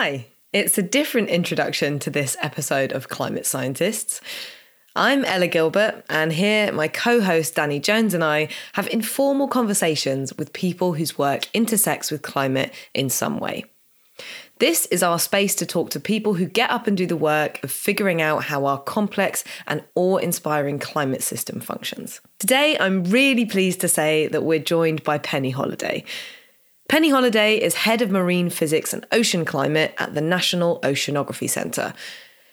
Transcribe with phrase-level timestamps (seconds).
[0.00, 4.20] Hi, it's a different introduction to this episode of Climate Scientists.
[4.94, 10.38] I'm Ella Gilbert, and here my co host Danny Jones and I have informal conversations
[10.38, 13.64] with people whose work intersects with climate in some way.
[14.60, 17.58] This is our space to talk to people who get up and do the work
[17.64, 22.20] of figuring out how our complex and awe inspiring climate system functions.
[22.38, 26.04] Today, I'm really pleased to say that we're joined by Penny Holliday.
[26.88, 31.92] Penny Holliday is head of marine physics and ocean climate at the National Oceanography Centre.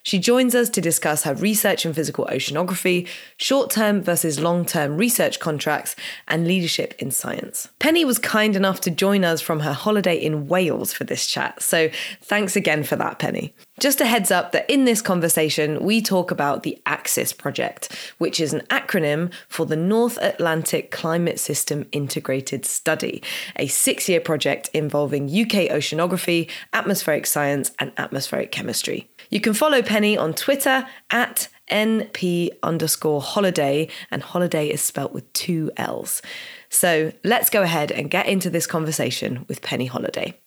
[0.05, 4.98] She joins us to discuss her research in physical oceanography, short term versus long term
[4.98, 5.95] research contracts,
[6.28, 7.70] and leadership in science.
[7.80, 11.59] Penny was kind enough to join us from her holiday in Wales for this chat,
[11.59, 11.90] so
[12.22, 13.55] thanks again for that, Penny.
[13.80, 18.40] Just a heads up that in this conversation, we talk about the ACSIS project, which
[18.40, 23.23] is an acronym for the North Atlantic Climate System Integrated Study,
[23.56, 29.09] a six year project involving UK oceanography, atmospheric science, and atmospheric chemistry.
[29.35, 35.33] You can follow Penny on Twitter at NP underscore holiday, and holiday is spelt with
[35.33, 36.22] two L's.
[36.69, 40.39] So let's go ahead and get into this conversation with Penny Holliday.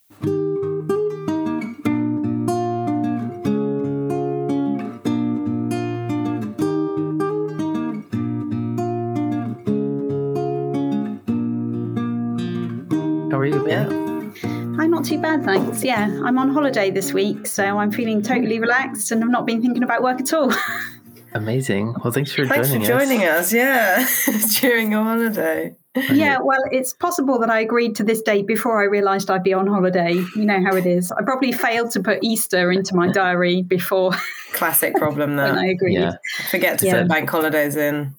[13.31, 14.08] How are you, Penny?
[14.79, 15.83] I'm not too bad, thanks.
[15.83, 19.61] Yeah, I'm on holiday this week, so I'm feeling totally relaxed and I've not been
[19.61, 20.53] thinking about work at all.
[21.35, 21.95] Amazing.
[22.03, 22.71] Well, thanks for joining us.
[22.71, 23.53] Thanks joining for joining us.
[23.53, 25.75] us, yeah, during your holiday.
[26.13, 29.53] yeah, well, it's possible that I agreed to this date before I realised I'd be
[29.53, 30.13] on holiday.
[30.37, 31.11] You know how it is.
[31.13, 34.13] I probably failed to put Easter into my diary before
[34.53, 35.69] Classic problem when I that.
[35.71, 35.95] agreed.
[35.95, 36.13] Yeah.
[36.51, 37.01] Forget to Yeah.
[37.01, 38.15] put bank holidays in.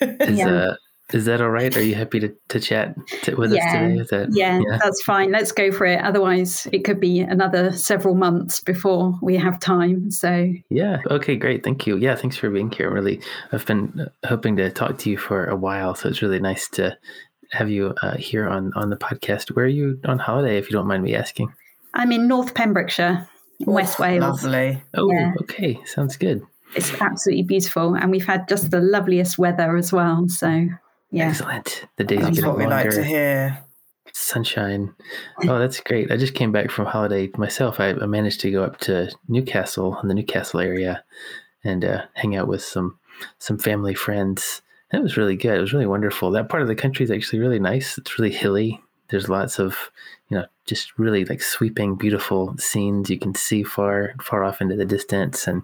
[0.00, 0.48] Is, Yeah.
[0.48, 0.74] uh,
[1.12, 1.76] is that all right?
[1.76, 3.64] Are you happy to, to chat t- with Yeah.
[3.66, 3.96] us today?
[4.00, 5.30] Is that, Yeah, that's fine.
[5.32, 6.00] Let's go for it.
[6.00, 10.10] Otherwise, it could be another several months before we have time.
[10.10, 10.98] So, Yeah.
[11.10, 11.62] Okay, great.
[11.64, 11.96] Thank you.
[11.96, 12.90] Yeah, thanks for being here.
[12.90, 13.20] Really,
[13.52, 16.96] I've been hoping to talk to you for a while, so it's really nice to
[17.50, 19.50] have you uh, here on, on the podcast.
[19.50, 21.52] Where are you on holiday, if you don't mind me asking?
[21.94, 23.28] I'm in North Pembrokeshire,
[23.60, 24.42] in West Wales.
[24.42, 24.82] Lovely.
[24.94, 25.32] Oh, Yeah.
[25.42, 25.78] okay.
[25.84, 26.40] Sounds good.
[26.74, 30.26] It's absolutely beautiful, and we've had just the loveliest weather as well.
[30.30, 30.68] So,
[31.12, 31.84] yeah, Excellent.
[31.96, 32.84] The days are That's getting what we longer.
[32.90, 33.64] like to hear.
[34.14, 34.94] Sunshine.
[35.48, 36.10] Oh, that's great.
[36.10, 37.78] I just came back from holiday myself.
[37.80, 41.04] I, I managed to go up to Newcastle in the Newcastle area
[41.64, 42.98] and uh, hang out with some
[43.38, 44.60] some family friends.
[44.92, 45.56] It was really good.
[45.56, 46.30] It was really wonderful.
[46.30, 47.96] That part of the country is actually really nice.
[47.96, 48.82] It's really hilly.
[49.08, 49.90] There's lots of,
[50.28, 53.08] you know, just really like sweeping, beautiful scenes.
[53.08, 55.62] You can see far far off into the distance, and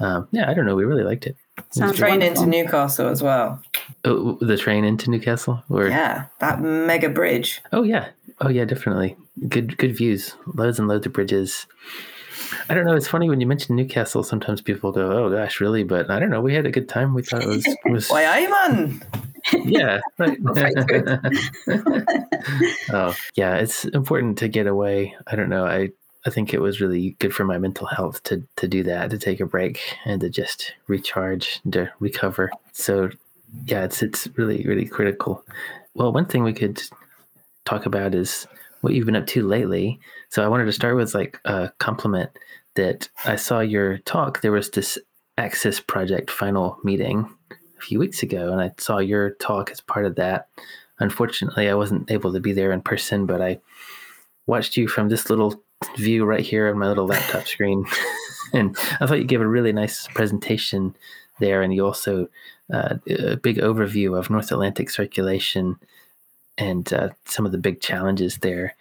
[0.00, 0.74] um, yeah, I don't know.
[0.74, 1.36] We really liked it.
[1.70, 2.44] Sounds Train wonderful.
[2.44, 3.60] into Newcastle as well.
[4.04, 7.60] Oh, the train into Newcastle, or Yeah, that mega bridge.
[7.72, 8.08] Oh yeah.
[8.40, 9.16] Oh yeah, definitely.
[9.48, 10.34] Good good views.
[10.46, 11.66] Loads and loads of bridges.
[12.70, 12.94] I don't know.
[12.94, 14.22] It's funny when you mention Newcastle.
[14.22, 16.40] Sometimes people go, "Oh gosh, really?" But I don't know.
[16.40, 17.12] We had a good time.
[17.14, 19.02] We thought it was was Why, aye, man?
[19.64, 20.00] yeah.
[20.18, 20.38] Right.
[20.54, 20.72] Very
[22.92, 25.16] oh yeah, it's important to get away.
[25.26, 25.66] I don't know.
[25.66, 25.90] I
[26.26, 29.18] I think it was really good for my mental health to to do that, to
[29.18, 32.50] take a break and to just recharge, and to recover.
[32.72, 33.10] So
[33.64, 35.44] yeah, it's it's really really critical.
[35.94, 36.82] Well, one thing we could
[37.64, 38.46] talk about is
[38.80, 40.00] what you've been up to lately.
[40.28, 42.30] So I wanted to start with like a compliment
[42.74, 44.40] that I saw your talk.
[44.40, 44.98] There was this
[45.36, 50.04] ACSIS Project final meeting a few weeks ago, and I saw your talk as part
[50.04, 50.48] of that.
[51.00, 53.60] Unfortunately, I wasn't able to be there in person, but I
[54.46, 55.62] watched you from this little
[55.96, 57.84] view right here on my little laptop screen,
[58.52, 60.96] and I thought you gave a really nice presentation
[61.40, 62.28] there, and you also
[62.72, 65.76] uh, a big overview of North Atlantic circulation
[66.58, 68.74] and uh, some of the big challenges there.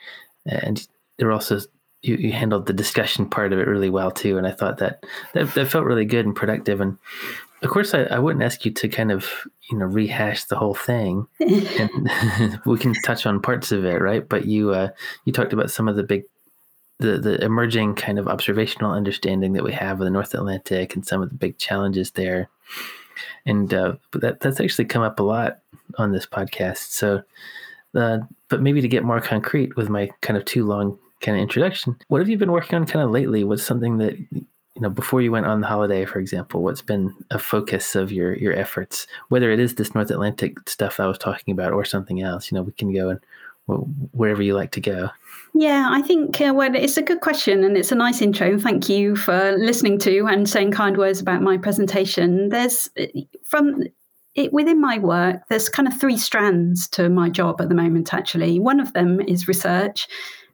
[0.45, 0.85] And
[1.17, 1.59] there were also
[2.01, 4.37] you, you handled the discussion part of it really well too.
[4.37, 5.03] And I thought that
[5.33, 6.81] that, that felt really good and productive.
[6.81, 6.97] And
[7.61, 9.29] of course, I, I wouldn't ask you to kind of
[9.69, 11.27] you know rehash the whole thing.
[11.39, 14.27] and we can touch on parts of it, right?
[14.27, 14.89] But you uh,
[15.25, 16.23] you talked about some of the big
[16.99, 21.05] the the emerging kind of observational understanding that we have of the North Atlantic and
[21.05, 22.49] some of the big challenges there.
[23.45, 25.59] And uh, that that's actually come up a lot
[25.97, 26.91] on this podcast.
[26.91, 27.23] So,
[27.95, 28.19] uh,
[28.49, 31.97] but maybe to get more concrete with my kind of too long kind of introduction,
[32.09, 33.43] what have you been working on kind of lately?
[33.43, 36.63] What's something that you know before you went on the holiday, for example?
[36.63, 39.07] What's been a focus of your your efforts?
[39.29, 42.55] Whether it is this North Atlantic stuff I was talking about or something else, you
[42.55, 43.19] know, we can go and
[43.67, 45.09] wherever you like to go.
[45.53, 48.47] Yeah, I think uh, well, it's a good question and it's a nice intro.
[48.47, 52.49] And Thank you for listening to and saying kind words about my presentation.
[52.49, 52.89] There's
[53.43, 53.83] from
[54.35, 58.13] it, within my work, there's kind of three strands to my job at the moment.
[58.13, 60.07] Actually, one of them is research,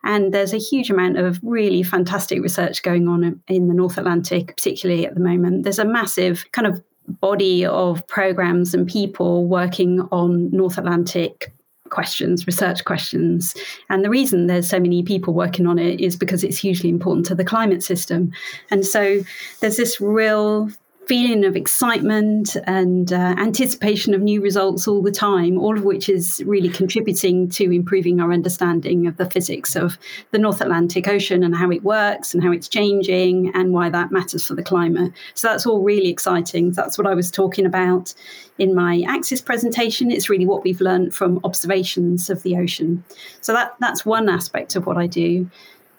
[0.05, 4.55] And there's a huge amount of really fantastic research going on in the North Atlantic,
[4.55, 5.63] particularly at the moment.
[5.63, 11.53] There's a massive kind of body of programs and people working on North Atlantic
[11.93, 13.55] questions, research questions.
[13.89, 17.25] And the reason there's so many people working on it is because it's hugely important
[17.27, 18.33] to the climate system.
[18.71, 19.21] And so
[19.61, 20.69] there's this real
[21.07, 26.09] feeling of excitement and uh, anticipation of new results all the time, all of which
[26.09, 29.97] is really contributing to improving our understanding of the physics of
[30.31, 34.11] the North Atlantic Ocean and how it works and how it's changing and why that
[34.11, 35.11] matters for the climate.
[35.33, 36.71] So that's all really exciting.
[36.71, 38.13] That's what I was talking about
[38.57, 40.11] in my ACSIS presentation.
[40.11, 43.03] It's really what we've learned from observations of the ocean.
[43.41, 45.49] So that, that's one aspect of what I do.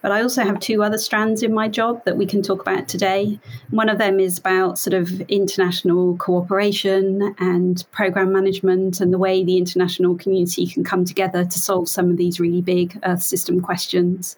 [0.04, 2.88] But I also have two other strands in my job that we can talk about
[2.88, 3.40] today.
[3.70, 9.42] One of them is about sort of international cooperation and program management and the way
[9.42, 13.62] the international community can come together to solve some of these really big Earth system
[13.62, 14.36] questions.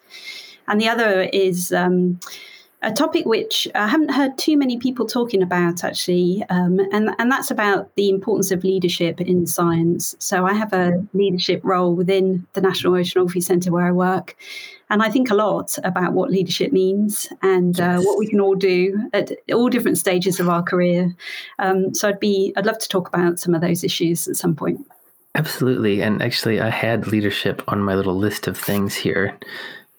[0.69, 2.21] And the other is um,
[2.87, 7.29] a topic which I haven't heard too many people talking about actually, um, and and
[7.29, 10.15] that's about the importance of leadership in science.
[10.19, 14.37] So I have a leadership role within the National Oceanography Centre where I work,
[14.89, 18.55] and I think a lot about what leadership means and uh, what we can all
[18.55, 21.13] do at all different stages of our career.
[21.59, 24.55] Um, so I'd be I'd love to talk about some of those issues at some
[24.55, 24.79] point.
[25.35, 29.37] Absolutely, and actually, I had leadership on my little list of things here.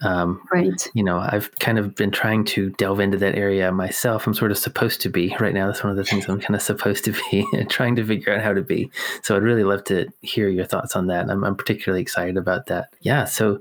[0.01, 0.89] Um, right.
[0.95, 4.27] You know, I've kind of been trying to delve into that area myself.
[4.27, 5.67] I'm sort of supposed to be right now.
[5.67, 8.43] That's one of the things I'm kind of supposed to be trying to figure out
[8.43, 8.91] how to be.
[9.23, 11.29] So I'd really love to hear your thoughts on that.
[11.29, 12.95] I'm, I'm particularly excited about that.
[13.01, 13.25] Yeah.
[13.25, 13.59] So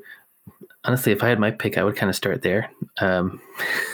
[0.83, 2.69] honestly, if I had my pick, I would kind of start there.
[2.99, 3.41] Um,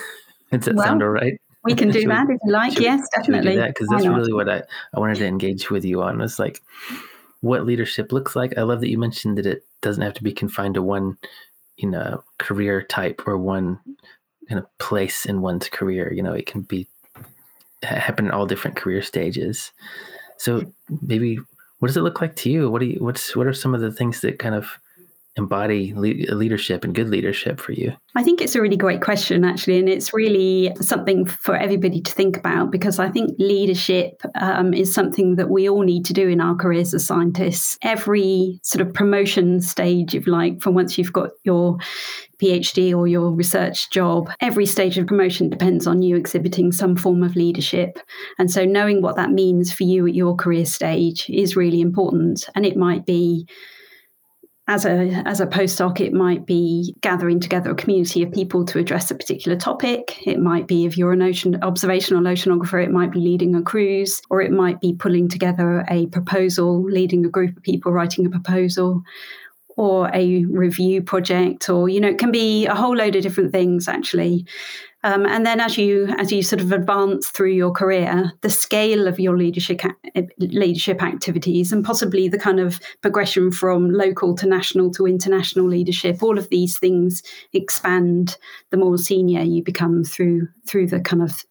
[0.52, 1.40] does that well, sound all right?
[1.64, 2.78] We can do should that we, if you like.
[2.78, 3.66] yes, we, definitely.
[3.66, 4.62] Because that's really what I,
[4.94, 6.62] I wanted to engage with you on was like
[7.40, 8.58] what leadership looks like.
[8.58, 11.16] I love that you mentioned that it doesn't have to be confined to one
[11.76, 13.78] you know career type or one
[14.48, 16.86] kind of place in one's career you know it can be
[17.84, 19.72] happen in all different career stages.
[20.38, 20.72] So
[21.02, 21.38] maybe
[21.78, 22.70] what does it look like to you?
[22.70, 24.78] What do you what's what are some of the things that kind of
[25.36, 27.92] embody le- leadership and good leadership for you?
[28.14, 32.12] I think it's a really great question, actually, and it's really something for everybody to
[32.12, 36.28] think about because I think leadership um, is something that we all need to do
[36.28, 37.76] in our careers as scientists.
[37.82, 41.78] Every sort of promotion stage, if like, from once you've got your
[42.40, 47.22] PhD or your research job, every stage of promotion depends on you exhibiting some form
[47.22, 47.98] of leadership.
[48.38, 52.48] And so, knowing what that means for you at your career stage is really important.
[52.54, 53.48] And it might be
[54.66, 58.78] as a as a postdoc, it might be gathering together a community of people to
[58.78, 60.26] address a particular topic.
[60.26, 64.22] It might be if you're an ocean observational oceanographer, it might be leading a cruise,
[64.30, 68.30] or it might be pulling together a proposal, leading a group of people writing a
[68.30, 69.02] proposal,
[69.76, 73.52] or a review project, or you know, it can be a whole load of different
[73.52, 74.46] things actually.
[75.04, 79.06] Um, and then as you as you sort of advance through your career, the scale
[79.06, 79.82] of your leadership
[80.38, 86.22] leadership activities and possibly the kind of progression from local to national to international leadership,
[86.22, 87.22] all of these things
[87.52, 88.38] expand
[88.70, 91.44] the more senior you become through through the kind of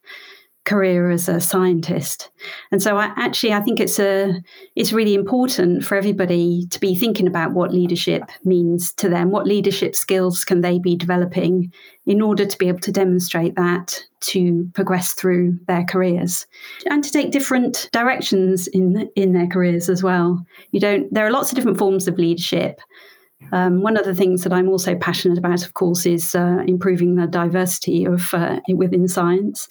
[0.66, 2.30] career as a scientist.
[2.72, 4.42] And so I actually I think it's a
[4.76, 9.30] it's really important for everybody to be thinking about what leadership means to them.
[9.30, 11.72] What leadership skills can they be developing
[12.06, 16.46] in order to be able to demonstrate that to progress through their careers
[16.86, 20.46] and to take different directions in in their careers as well.
[20.72, 22.80] You don't there are lots of different forms of leadership.
[23.52, 27.16] Um, one of the things that I'm also passionate about, of course, is uh, improving
[27.16, 29.68] the diversity of uh, within science.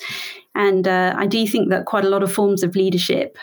[0.55, 3.39] And uh, I do think that quite a lot of forms of leadership,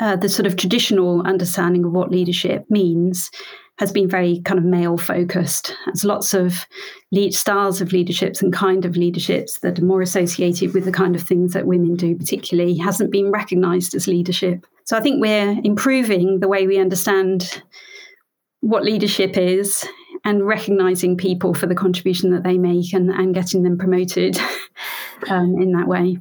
[0.00, 3.30] uh, the sort of traditional understanding of what leadership means,
[3.78, 5.74] has been very kind of male focused.
[5.86, 6.66] There's lots of
[7.10, 11.16] lead styles of leaderships and kind of leaderships that are more associated with the kind
[11.16, 14.66] of things that women do, particularly, hasn't been recognized as leadership.
[14.84, 17.62] So I think we're improving the way we understand
[18.62, 19.86] what leadership is
[20.24, 24.38] and recognizing people for the contribution that they make and, and getting them promoted
[25.28, 26.18] um, in that way.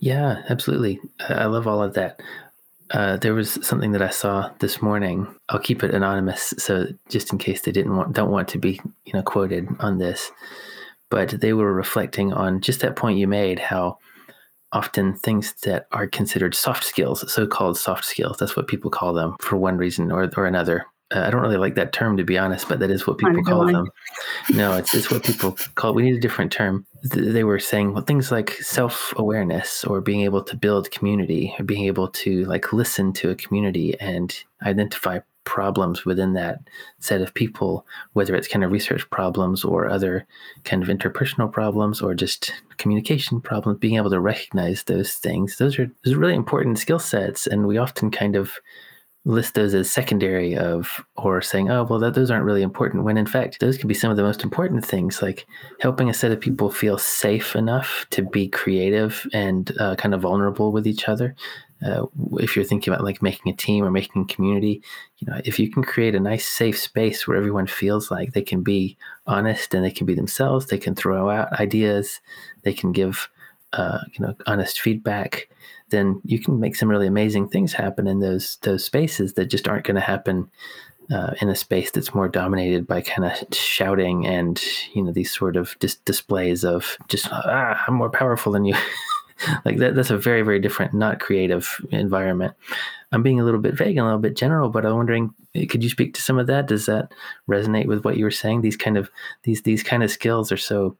[0.00, 1.00] Yeah, absolutely.
[1.20, 2.20] I love all of that.
[2.90, 5.32] Uh, there was something that I saw this morning.
[5.48, 8.80] I'll keep it anonymous, so just in case they didn't want, don't want to be,
[9.04, 10.32] you know, quoted on this.
[11.08, 13.98] But they were reflecting on just that point you made, how
[14.72, 19.36] often things that are considered soft skills, so-called soft skills, that's what people call them
[19.40, 22.38] for one reason or, or another, uh, I don't really like that term to be
[22.38, 23.88] honest, but that is what people call them.
[24.50, 25.92] No, it's, it's what people call.
[25.94, 26.86] We need a different term.
[27.02, 31.64] They were saying well, things like self awareness or being able to build community or
[31.64, 36.60] being able to like listen to a community and identify problems within that
[37.00, 40.26] set of people, whether it's kind of research problems or other
[40.64, 45.78] kind of interpersonal problems or just communication problems, being able to recognize those things, those
[45.78, 47.46] are, those are really important skill sets.
[47.48, 48.52] And we often kind of
[49.26, 53.18] list those as secondary of or saying oh well that, those aren't really important when
[53.18, 55.46] in fact those can be some of the most important things like
[55.80, 60.22] helping a set of people feel safe enough to be creative and uh, kind of
[60.22, 61.34] vulnerable with each other.
[61.84, 64.82] Uh, if you're thinking about like making a team or making a community
[65.16, 68.42] you know if you can create a nice safe space where everyone feels like they
[68.42, 72.20] can be honest and they can be themselves they can throw out ideas
[72.64, 73.30] they can give
[73.72, 75.48] uh, you know honest feedback
[75.90, 79.68] then you can make some really amazing things happen in those those spaces that just
[79.68, 80.48] aren't going to happen
[81.12, 84.62] uh, in a space that's more dominated by kind of shouting and
[84.94, 88.74] you know these sort of dis- displays of just ah I'm more powerful than you.
[89.64, 92.54] like that, that's a very very different, not creative environment.
[93.12, 95.34] I'm being a little bit vague and a little bit general, but I'm wondering,
[95.68, 96.68] could you speak to some of that?
[96.68, 97.12] Does that
[97.48, 98.60] resonate with what you were saying?
[98.60, 99.10] These kind of
[99.42, 100.96] these these kind of skills are so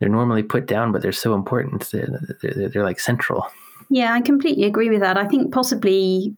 [0.00, 1.88] they're normally put down, but they're so important.
[1.90, 2.08] They're,
[2.42, 3.46] they're, they're like central.
[3.90, 5.16] Yeah, I completely agree with that.
[5.16, 6.34] I think possibly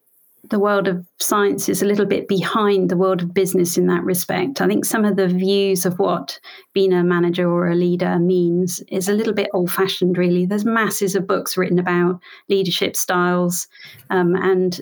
[0.51, 4.03] the world of science is a little bit behind the world of business in that
[4.03, 4.61] respect.
[4.61, 6.41] I think some of the views of what
[6.73, 10.45] being a manager or a leader means is a little bit old fashioned, really.
[10.45, 13.69] There's masses of books written about leadership styles
[14.11, 14.81] um, and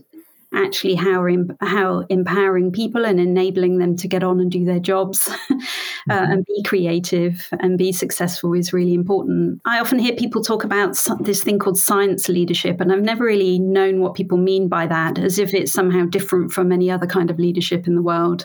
[0.55, 1.27] actually how
[1.61, 6.33] how empowering people and enabling them to get on and do their jobs uh, mm-hmm.
[6.33, 9.61] and be creative and be successful is really important.
[9.65, 13.59] I often hear people talk about this thing called science leadership, and I've never really
[13.59, 17.31] known what people mean by that, as if it's somehow different from any other kind
[17.31, 18.45] of leadership in the world.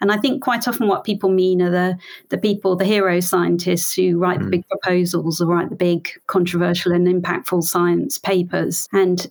[0.00, 1.98] And I think quite often what people mean are the
[2.30, 4.44] the people, the hero scientists who write mm.
[4.44, 8.88] the big proposals or write the big controversial and impactful science papers.
[8.92, 9.30] And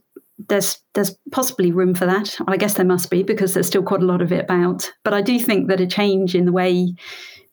[0.50, 2.38] there's there's possibly room for that.
[2.48, 4.92] I guess there must be because there's still quite a lot of it about.
[5.04, 6.94] But I do think that a change in the way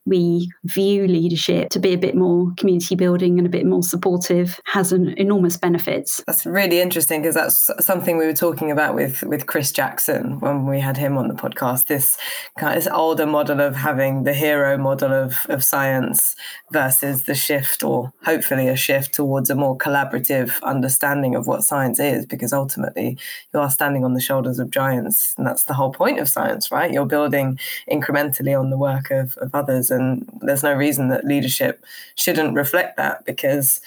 [0.09, 4.59] we view leadership to be a bit more community building and a bit more supportive
[4.65, 6.21] has an enormous benefits.
[6.27, 10.65] That's really interesting because that's something we were talking about with with Chris Jackson when
[10.65, 11.85] we had him on the podcast.
[11.85, 12.17] This
[12.57, 16.35] kind of this older model of having the hero model of of science
[16.71, 21.99] versus the shift or hopefully a shift towards a more collaborative understanding of what science
[21.99, 23.17] is because ultimately
[23.53, 26.71] you are standing on the shoulders of giants and that's the whole point of science,
[26.71, 26.91] right?
[26.91, 27.59] You're building
[27.91, 31.83] incrementally on the work of, of others and and there's no reason that leadership
[32.15, 33.81] shouldn't reflect that because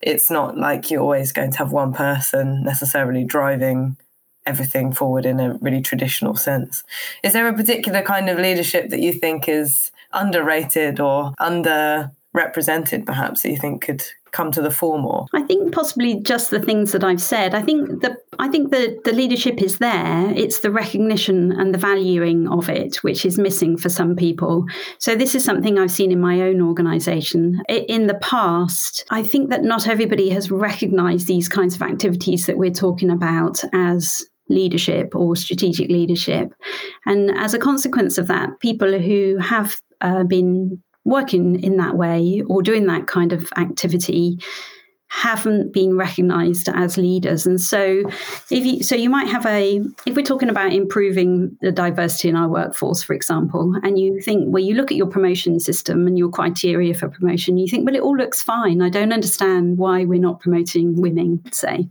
[0.00, 3.96] it's not like you're always going to have one person necessarily driving
[4.46, 6.82] everything forward in a really traditional sense.
[7.22, 11.34] Is there a particular kind of leadership that you think is underrated or
[12.34, 15.26] underrepresented, perhaps, that you think could come to the fore more?
[15.32, 17.54] I think possibly just the things that I've said.
[17.54, 20.30] I think the I think the the leadership is there.
[20.30, 24.66] It's the recognition and the valuing of it which is missing for some people.
[24.98, 27.62] So this is something I've seen in my own organization.
[27.68, 32.58] In the past, I think that not everybody has recognized these kinds of activities that
[32.58, 36.52] we're talking about as leadership or strategic leadership.
[37.06, 42.42] And as a consequence of that, people who have uh, been working in that way
[42.48, 44.38] or doing that kind of activity
[45.10, 47.44] haven't been recognized as leaders.
[47.44, 48.04] And so
[48.50, 52.36] if you so you might have a if we're talking about improving the diversity in
[52.36, 56.16] our workforce for example and you think well you look at your promotion system and
[56.16, 58.80] your criteria for promotion you think well it all looks fine.
[58.80, 61.88] I don't understand why we're not promoting women say.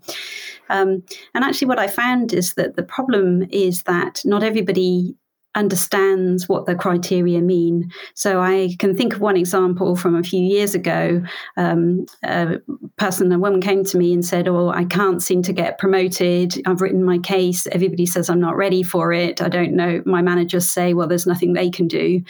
[0.70, 5.16] Um, and actually what i found is that the problem is that not everybody
[5.60, 7.92] understands what the criteria mean.
[8.14, 11.22] So I can think of one example from a few years ago.
[11.58, 12.60] Um, a
[12.96, 16.56] person, a woman came to me and said, Oh, I can't seem to get promoted.
[16.66, 17.68] I've written my case.
[17.68, 19.42] Everybody says I'm not ready for it.
[19.42, 20.02] I don't know.
[20.06, 22.24] My managers say, Well, there's nothing they can do.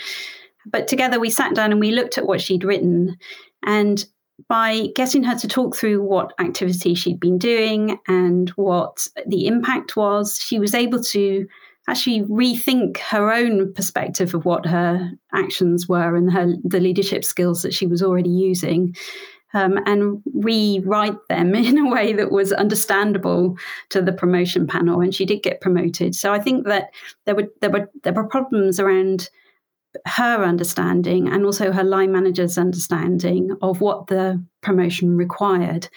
[0.65, 3.17] But together we sat down and we looked at what she'd written.
[3.63, 4.03] And
[4.47, 9.95] by getting her to talk through what activity she'd been doing and what the impact
[9.95, 11.47] was, she was able to
[11.89, 17.61] actually rethink her own perspective of what her actions were and her the leadership skills
[17.61, 18.95] that she was already using
[19.53, 23.57] um, and rewrite them in a way that was understandable
[23.89, 26.15] to the promotion panel and she did get promoted.
[26.15, 26.91] So i think that
[27.25, 29.29] there were there were there were problems around
[30.05, 35.89] her understanding and also her line manager's understanding of what the promotion required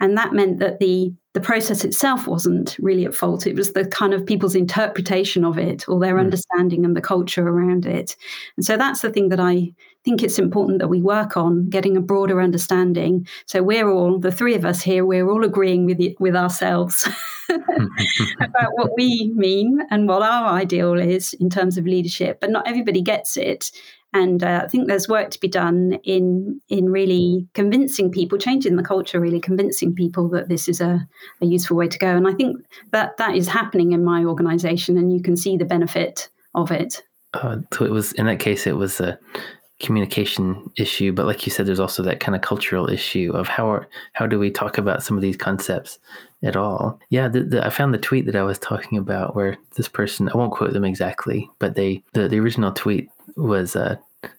[0.00, 3.44] and that meant that the the process itself wasn't really at fault.
[3.44, 6.20] It was the kind of people's interpretation of it or their mm.
[6.20, 8.14] understanding and the culture around it.
[8.56, 9.72] And so that's the thing that I
[10.04, 13.26] think it's important that we work on getting a broader understanding.
[13.46, 15.04] So we're all the three of us here.
[15.04, 17.08] We're all agreeing with with ourselves
[17.50, 22.38] about what we mean and what our ideal is in terms of leadership.
[22.40, 23.72] But not everybody gets it,
[24.14, 28.76] and uh, I think there's work to be done in in really convincing people, changing
[28.76, 31.06] the culture, really convincing people that this is a,
[31.42, 32.16] a useful way to go.
[32.16, 32.56] And I think
[32.92, 37.02] that that is happening in my organisation, and you can see the benefit of it.
[37.34, 39.18] Uh, so it was in that case, it was a
[39.80, 43.68] communication issue, but like you said, there's also that kind of cultural issue of how
[43.68, 45.98] are, how do we talk about some of these concepts
[46.44, 47.00] at all?
[47.10, 50.28] Yeah, the, the, I found the tweet that I was talking about where this person
[50.28, 53.96] I won't quote them exactly, but they the, the original tweet was uh,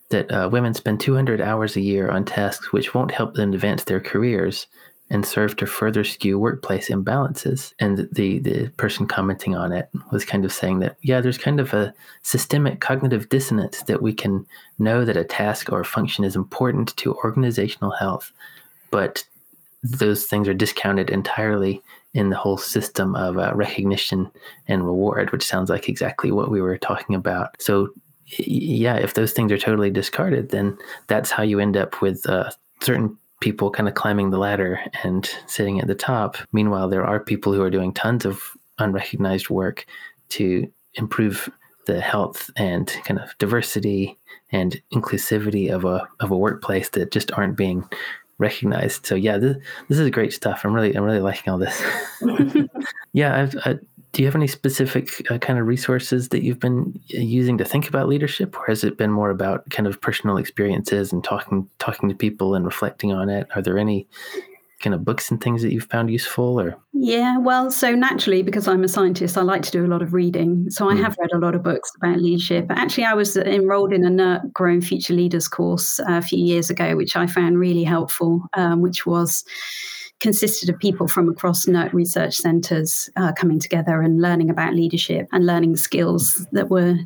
[0.10, 3.84] that uh, women spend 200 hours a year on tasks which won't help them advance
[3.84, 4.68] their careers
[5.10, 7.74] and serve to further skew workplace imbalances.
[7.80, 11.60] And the, the person commenting on it was kind of saying that, yeah, there's kind
[11.60, 14.46] of a systemic cognitive dissonance that we can
[14.80, 18.32] know that a task or a function is important to organizational health,
[18.90, 19.24] but
[19.84, 21.84] those things are discounted entirely
[22.16, 24.32] in the whole system of uh, recognition
[24.68, 27.62] and reward, which sounds like exactly what we were talking about.
[27.62, 27.90] So,
[28.28, 30.78] yeah, if those things are totally discarded, then
[31.08, 32.52] that's how you end up with uh,
[32.82, 36.38] certain people kind of climbing the ladder and sitting at the top.
[36.52, 38.42] Meanwhile, there are people who are doing tons of
[38.80, 39.86] unrecognized work
[40.30, 41.50] to improve
[41.86, 44.18] the health and kind of diversity
[44.52, 47.88] and inclusivity of a of a workplace that just aren't being
[48.38, 49.06] recognized.
[49.06, 50.62] So yeah, this, this is great stuff.
[50.64, 51.82] I'm really I'm really liking all this.
[53.14, 53.80] yeah, I've, I,
[54.16, 57.66] do you have any specific uh, kind of resources that you've been uh, using to
[57.66, 61.70] think about leadership, or has it been more about kind of personal experiences and talking
[61.80, 63.46] talking to people and reflecting on it?
[63.56, 64.08] Are there any
[64.80, 68.68] kind of books and things that you've found useful or yeah well so naturally because
[68.68, 71.02] i'm a scientist i like to do a lot of reading so i mm.
[71.02, 74.52] have read a lot of books about leadership actually i was enrolled in a NERC
[74.52, 78.82] growing future leaders course uh, a few years ago which i found really helpful um,
[78.82, 79.46] which was
[80.20, 85.28] consisted of people from across NERC research centres uh, coming together and learning about leadership
[85.32, 86.98] and learning skills that were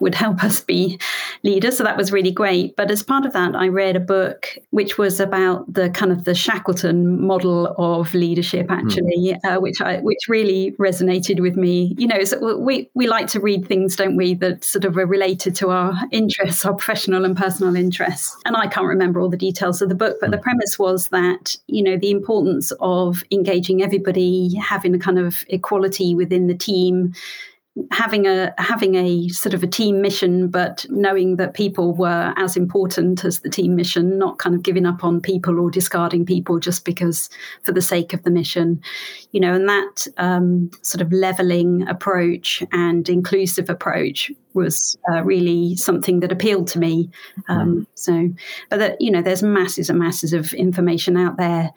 [0.00, 0.98] would help us be
[1.42, 1.78] leaders.
[1.78, 2.76] So that was really great.
[2.76, 6.24] But as part of that, I read a book which was about the kind of
[6.24, 9.38] the Shackleton model of leadership, actually, mm.
[9.44, 11.94] uh, which I which really resonated with me.
[11.98, 15.06] You know, so we we like to read things, don't we, that sort of are
[15.06, 18.36] related to our interests, our professional and personal interests.
[18.44, 20.42] And I can't remember all the details of the book, but the hmm.
[20.42, 26.14] premise was that you know the importance of engaging everybody, having a kind of equality
[26.14, 27.14] within the team,
[27.90, 32.56] having a having a sort of a team mission but knowing that people were as
[32.56, 36.58] important as the team mission not kind of giving up on people or discarding people
[36.58, 37.28] just because
[37.62, 38.80] for the sake of the mission.
[39.32, 45.76] You know and that um, sort of leveling approach and inclusive approach was uh, really
[45.76, 47.08] something that appealed to me
[47.48, 47.86] um, mm.
[47.94, 48.28] so
[48.70, 51.72] but that you know there's masses and masses of information out there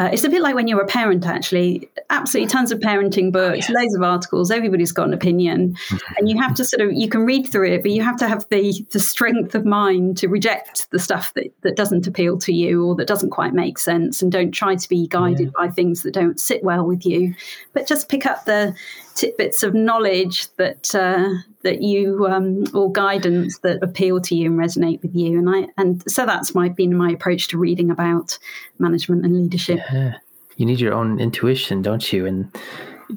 [0.00, 1.86] uh, it's a bit like when you're a parent, actually.
[2.08, 3.80] Absolutely tons of parenting books, oh, yeah.
[3.80, 4.50] loads of articles.
[4.50, 5.76] Everybody's got an opinion,
[6.16, 8.26] and you have to sort of you can read through it, but you have to
[8.26, 12.52] have the the strength of mind to reject the stuff that that doesn't appeal to
[12.52, 15.66] you or that doesn't quite make sense, and don't try to be guided yeah.
[15.66, 17.34] by things that don't sit well with you,
[17.74, 18.74] but just pick up the
[19.14, 21.28] tidbits of knowledge that uh,
[21.62, 25.38] that you um, or guidance that appeal to you and resonate with you.
[25.38, 28.38] And I and so that's my been my approach to reading about
[28.78, 29.80] management and leadership.
[29.92, 30.16] Yeah.
[30.56, 32.26] You need your own intuition, don't you?
[32.26, 32.54] And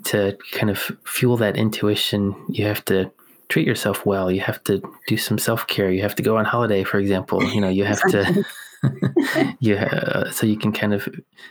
[0.05, 3.11] to kind of fuel that intuition, you have to
[3.49, 4.31] treat yourself well.
[4.31, 5.91] You have to do some self care.
[5.91, 7.43] You have to go on holiday, for example.
[7.43, 8.45] You know, you have to
[9.59, 11.07] yeah, uh, so you can kind of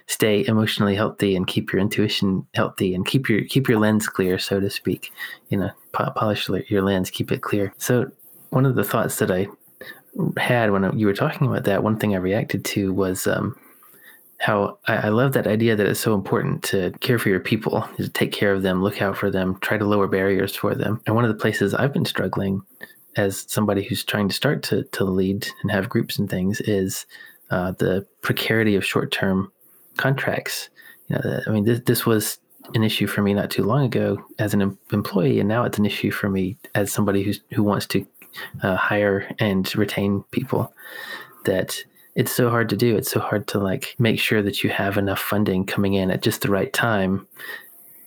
[0.07, 4.39] stay emotionally healthy and keep your intuition healthy and keep your keep your lens clear,
[4.39, 5.13] so to speak.
[5.49, 7.73] You know, polish your lens, keep it clear.
[7.79, 8.11] So
[8.51, 9.49] one of the thoughts that I
[10.37, 13.57] had when you were talking about that, one thing I reacted to was um,
[14.39, 17.89] how I, I, love that idea that it's so important to care for your people,
[17.97, 21.01] to take care of them, look out for them, try to lower barriers for them.
[21.07, 22.61] And one of the places I've been struggling
[23.17, 27.07] as somebody who's trying to start to, to lead and have groups and things is
[27.51, 29.53] uh, the precarity of short term
[29.97, 30.71] contracts.
[31.09, 32.39] You know, I mean, this, this was
[32.75, 35.87] an issue for me not too long ago as an employee, and now it's an
[35.87, 38.07] issue for me as somebody who's who wants to
[38.63, 40.73] uh, hire and retain people.
[41.45, 42.97] That it's so hard to do.
[42.97, 46.23] It's so hard to like make sure that you have enough funding coming in at
[46.23, 47.27] just the right time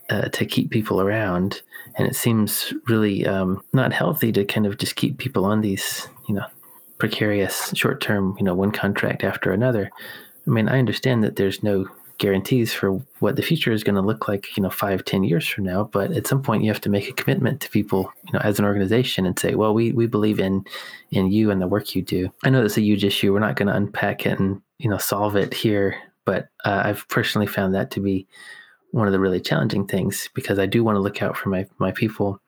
[0.09, 1.61] uh, to keep people around.
[1.97, 6.07] And it seems really um, not healthy to kind of just keep people on these,
[6.27, 6.45] you know,
[6.97, 9.89] precarious short term, you know, one contract after another.
[10.45, 14.01] I mean, I understand that there's no guarantees for what the future is going to
[14.01, 15.85] look like, you know, five, ten years from now.
[15.85, 18.59] But at some point, you have to make a commitment to people, you know, as
[18.59, 20.65] an organization, and say, well, we we believe in
[21.11, 22.31] in you and the work you do.
[22.43, 23.33] I know that's a huge issue.
[23.33, 27.07] We're not going to unpack it and you know solve it here, but uh, I've
[27.09, 28.27] personally found that to be
[28.95, 31.67] one of the really challenging things because I do want to look out for my
[31.79, 32.41] my people,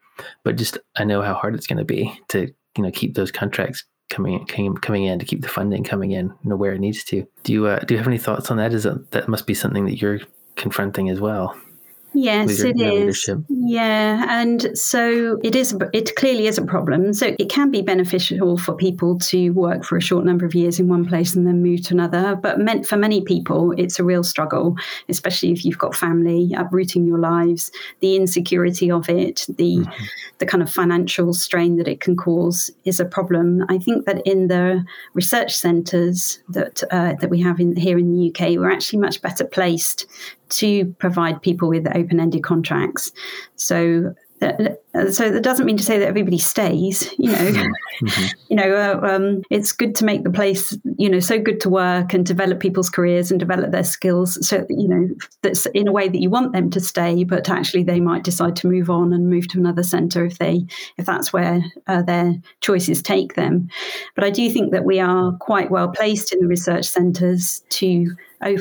[0.45, 3.31] but just I know how hard it's going to be to you know keep those
[3.31, 6.79] contracts coming in, coming in to keep the funding coming in you know, where it
[6.79, 7.27] needs to.
[7.43, 8.73] Do you uh, do you have any thoughts on that?
[8.73, 10.21] Is that that must be something that you're
[10.55, 11.53] confronting as well?
[12.17, 12.81] Yes, it is.
[12.81, 13.39] Leadership.
[13.47, 15.77] Yeah, and so it is.
[15.93, 17.13] It clearly is a problem.
[17.13, 20.79] So it can be beneficial for people to work for a short number of years
[20.79, 22.35] in one place and then move to another.
[22.35, 24.75] But meant for many people, it's a real struggle,
[25.09, 27.71] especially if you've got family uprooting your lives.
[27.99, 30.03] The insecurity of it, the mm-hmm.
[30.39, 33.63] the kind of financial strain that it can cause, is a problem.
[33.69, 38.11] I think that in the research centres that uh, that we have in here in
[38.11, 40.07] the UK, we're actually much better placed
[40.49, 43.11] to provide people with open-ended contracts.
[43.55, 47.11] So so that doesn't mean to say that everybody stays.
[47.17, 48.25] You know, mm-hmm.
[48.49, 51.69] you know, uh, um, it's good to make the place, you know, so good to
[51.69, 54.47] work and develop people's careers and develop their skills.
[54.47, 55.09] So you know,
[55.41, 58.55] that's in a way that you want them to stay, but actually they might decide
[58.57, 60.65] to move on and move to another centre if they
[60.97, 63.69] if that's where uh, their choices take them.
[64.13, 68.15] But I do think that we are quite well placed in the research centres to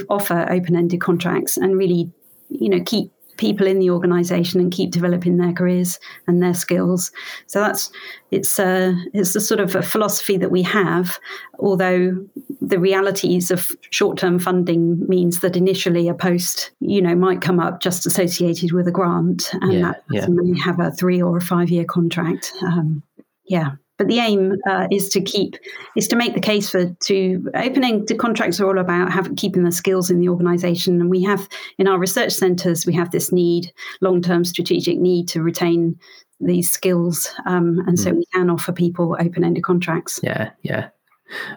[0.08, 2.10] offer open-ended contracts and really
[2.48, 7.12] you know keep people in the organization and keep developing their careers and their skills.
[7.46, 7.90] So that's
[8.30, 11.18] it's a it's a sort of a philosophy that we have
[11.58, 12.26] although
[12.60, 17.80] the realities of short-term funding means that initially a post you know might come up
[17.80, 20.26] just associated with a grant and yeah, that yeah.
[20.28, 22.52] may have a three or a five year contract.
[22.62, 23.02] Um,
[23.46, 25.56] yeah but the aim uh, is to keep
[25.96, 29.64] is to make the case for to opening to contracts are all about having keeping
[29.64, 33.32] the skills in the organisation, and we have in our research centres we have this
[33.32, 35.98] need long term strategic need to retain
[36.40, 37.98] these skills, um, and mm.
[37.98, 38.16] so hmm.
[38.18, 40.20] we can offer people open ended contracts.
[40.22, 40.88] Yeah, yeah.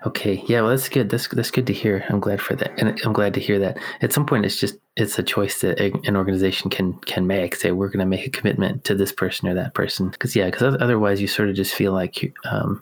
[0.06, 1.10] Okay, yeah, well, that's good.
[1.10, 2.04] That's that's good to hear.
[2.10, 3.78] I'm glad for that, and I'm glad to hear that.
[4.02, 7.56] At some point, it's just it's a choice that an organization can can make.
[7.56, 10.50] Say we're going to make a commitment to this person or that person, because yeah,
[10.50, 12.82] because otherwise you sort of just feel like you, um,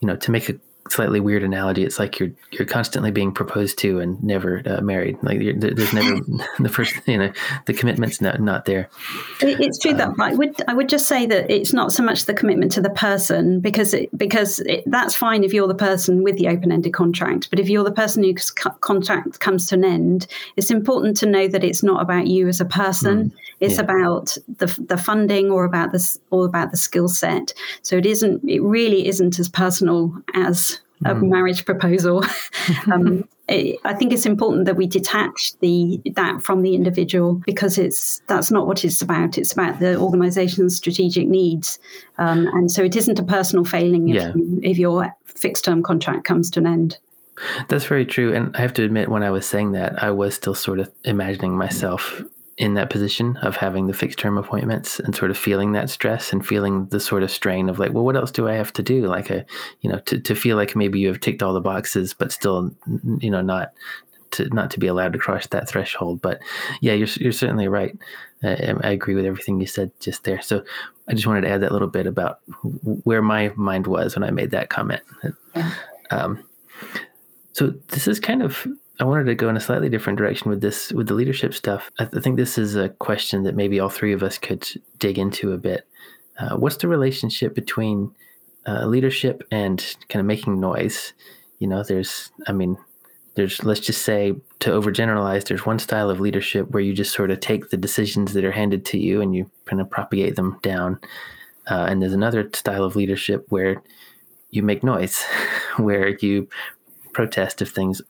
[0.00, 0.54] you know, to make a
[0.88, 1.84] slightly weird analogy.
[1.84, 5.18] It's like you're you're constantly being proposed to and never uh, married.
[5.22, 6.20] Like there's never
[6.58, 7.32] the first, you know,
[7.66, 8.88] the commitment's not not there.
[9.40, 12.24] It's true um, that I would I would just say that it's not so much
[12.24, 16.22] the commitment to the person because it, because it, that's fine if you're the person
[16.22, 19.84] with the open ended contract, but if you're the person whose contract comes to an
[19.84, 23.30] end, it's important to know that it's not about you as a person.
[23.30, 23.82] Mm, it's yeah.
[23.82, 27.54] about the the funding or about this or about the skill set.
[27.82, 28.48] So it isn't.
[28.48, 31.28] It really isn't as personal as a mm.
[31.28, 32.24] marriage proposal.
[32.92, 37.78] um, it, I think it's important that we detach the that from the individual because
[37.78, 39.38] it's that's not what it's about.
[39.38, 41.78] It's about the organisation's strategic needs,
[42.18, 44.32] um, and so it isn't a personal failing if, yeah.
[44.34, 46.98] you, if your fixed term contract comes to an end.
[47.68, 50.34] That's very true, and I have to admit, when I was saying that, I was
[50.34, 52.22] still sort of imagining myself
[52.58, 56.32] in that position of having the fixed term appointments and sort of feeling that stress
[56.32, 58.82] and feeling the sort of strain of like, well, what else do I have to
[58.82, 59.06] do?
[59.06, 59.44] Like a,
[59.82, 62.74] you know, to, to feel like maybe you have ticked all the boxes, but still,
[63.18, 63.72] you know, not
[64.32, 66.22] to not to be allowed to cross that threshold.
[66.22, 66.40] But
[66.80, 67.96] yeah, you're you're certainly right.
[68.42, 70.40] I, I agree with everything you said just there.
[70.40, 70.64] So
[71.08, 72.40] I just wanted to add that little bit about
[73.04, 75.02] where my mind was when I made that comment.
[75.54, 75.72] Yeah.
[76.10, 76.44] Um,
[77.52, 78.66] so this is kind of
[78.98, 81.90] I wanted to go in a slightly different direction with this, with the leadership stuff.
[81.98, 84.66] I, th- I think this is a question that maybe all three of us could
[84.98, 85.86] dig into a bit.
[86.38, 88.14] Uh, what's the relationship between
[88.66, 91.12] uh, leadership and kind of making noise?
[91.58, 92.78] You know, there's, I mean,
[93.34, 97.30] there's, let's just say, to overgeneralize, there's one style of leadership where you just sort
[97.30, 100.58] of take the decisions that are handed to you and you kind of propagate them
[100.62, 100.98] down.
[101.70, 103.82] Uh, and there's another style of leadership where
[104.50, 105.22] you make noise,
[105.76, 106.48] where you
[107.12, 108.00] protest if things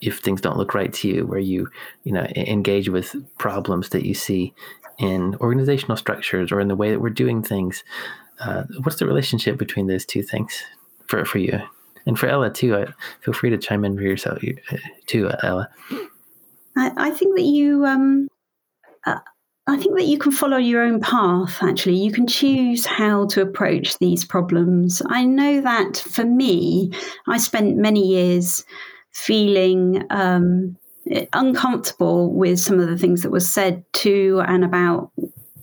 [0.00, 1.68] if things don't look right to you, where you
[2.04, 4.54] you know engage with problems that you see
[4.98, 7.84] in organizational structures or in the way that we're doing things.
[8.40, 10.62] Uh, what's the relationship between those two things
[11.06, 11.60] for for you
[12.06, 12.74] and for Ella too?
[12.74, 14.38] Uh, feel free to chime in for yourself
[14.72, 15.68] uh, too, Ella.
[16.76, 17.84] I, I, think that you.
[17.84, 18.28] Um,
[19.06, 19.18] uh,
[19.68, 21.96] I think that you can follow your own path, actually.
[21.96, 25.02] You can choose how to approach these problems.
[25.10, 26.90] I know that for me,
[27.26, 28.64] I spent many years
[29.12, 30.76] feeling um,
[31.32, 35.10] uncomfortable with some of the things that was said to and about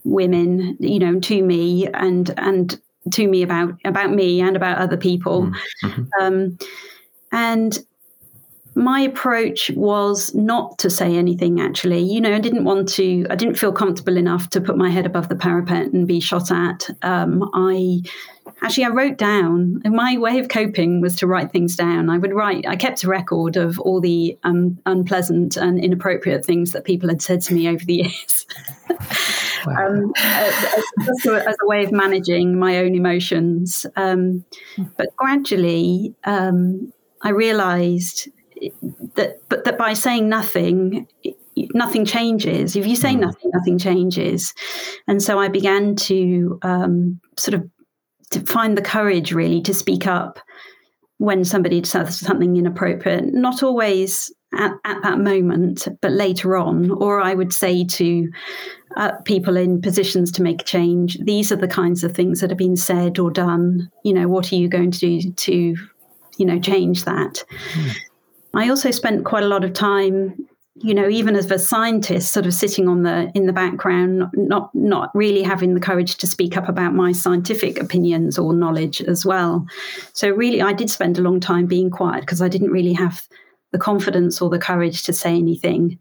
[0.04, 2.80] women, you know, to me and and
[3.12, 5.52] to me about about me and about other people,
[5.84, 6.04] mm-hmm.
[6.20, 6.58] um,
[7.32, 7.80] and
[8.76, 12.02] my approach was not to say anything actually.
[12.02, 15.06] You know i didn't want to i didn't feel comfortable enough to put my head
[15.06, 16.90] above the parapet and be shot at.
[17.02, 18.02] Um, i
[18.62, 22.10] actually i wrote down my way of coping was to write things down.
[22.10, 26.74] I would write i kept a record of all the um, unpleasant and inappropriate things
[26.74, 28.46] that people had said to me over the years.
[29.66, 29.88] Wow.
[29.88, 30.54] um, as,
[31.10, 33.88] as, a, as, a, way of managing my own emotions.
[33.96, 34.46] Um,
[34.96, 38.30] but gradually um, i realized
[39.16, 41.08] that but that by saying nothing
[41.74, 42.76] nothing changes.
[42.76, 43.22] If you say mm.
[43.22, 44.54] nothing nothing changes.
[45.08, 47.70] And so i began to um, sort of
[48.32, 50.40] to find the courage really to speak up
[51.18, 53.34] when somebody says something inappropriate.
[53.34, 56.92] Not always at, at that moment but later on.
[56.92, 58.30] Or i would say to
[58.98, 62.58] uh, people in positions to make change these are the kinds of things that have
[62.58, 63.90] been said or done.
[64.04, 65.76] You know what are you going to do to
[66.38, 67.44] you know change that?
[67.74, 67.96] Mm.
[68.56, 72.46] I also spent quite a lot of time, you know, even as a scientist, sort
[72.46, 76.58] of sitting on the in the background, not not really having the courage to speak
[76.58, 79.66] up about my scientific opinions or knowledge as well.
[80.14, 83.28] So really, I did spend a long time being quiet because I didn't really have
[83.72, 86.00] the confidence or the courage to say anything.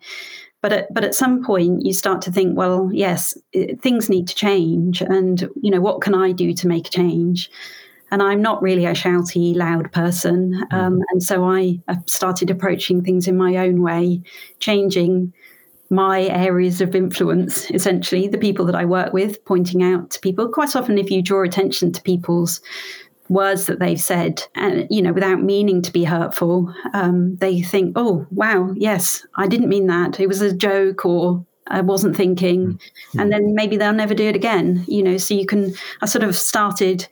[0.62, 3.36] But at, but at some point, you start to think, well, yes,
[3.82, 7.50] things need to change, and you know, what can I do to make change?
[8.10, 10.52] And I'm not really a shouty, loud person.
[10.52, 10.76] Mm-hmm.
[10.76, 14.22] Um, and so I started approaching things in my own way,
[14.60, 15.32] changing
[15.90, 20.48] my areas of influence, essentially, the people that I work with, pointing out to people.
[20.48, 22.60] Quite often, if you draw attention to people's
[23.28, 27.92] words that they've said, and you know, without meaning to be hurtful, um, they think,
[27.96, 30.20] "Oh, wow, yes, I didn't mean that.
[30.20, 33.18] It was a joke," or I wasn't thinking, mm-hmm.
[33.20, 34.84] and then maybe they'll never do it again.
[34.88, 35.74] You know, so you can.
[36.02, 37.06] I sort of started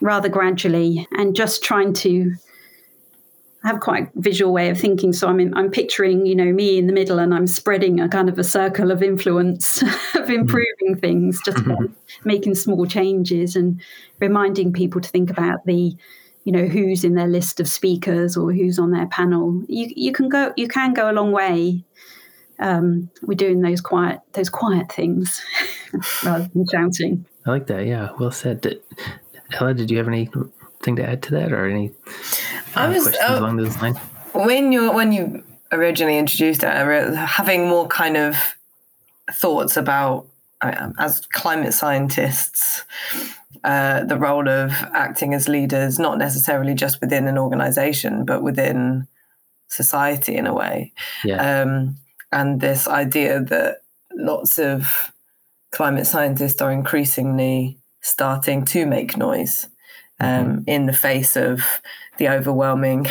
[0.00, 2.34] rather gradually and just trying to
[3.64, 5.12] have quite a visual way of thinking.
[5.12, 8.08] So I'm in, I'm picturing, you know, me in the middle and I'm spreading a
[8.08, 10.32] kind of a circle of influence of mm-hmm.
[10.32, 11.58] improving things, just
[12.24, 13.80] making small changes and
[14.20, 15.96] reminding people to think about the,
[16.44, 19.62] you know, who's in their list of speakers or who's on their panel.
[19.68, 21.84] You you can go you can go a long way.
[22.60, 25.42] Um, we're doing those quiet those quiet things
[26.24, 27.26] rather than shouting.
[27.44, 27.86] I like that.
[27.86, 28.80] Yeah, well said.
[29.52, 32.10] Ella, did you have anything to add to that, or any uh,
[32.76, 33.98] I was, questions uh, along those lines?
[34.32, 38.36] When you when you originally introduced it, having more kind of
[39.32, 40.26] thoughts about
[40.60, 42.84] uh, as climate scientists.
[43.64, 49.08] Uh, the role of acting as leaders, not necessarily just within an organization, but within
[49.66, 50.92] society in a way.
[51.24, 51.62] Yeah.
[51.62, 51.96] Um,
[52.30, 53.82] and this idea that
[54.14, 55.12] lots of
[55.70, 57.78] climate scientists are increasingly
[58.08, 59.68] starting to make noise
[60.20, 60.62] um, mm-hmm.
[60.66, 61.62] in the face of
[62.18, 63.06] the overwhelming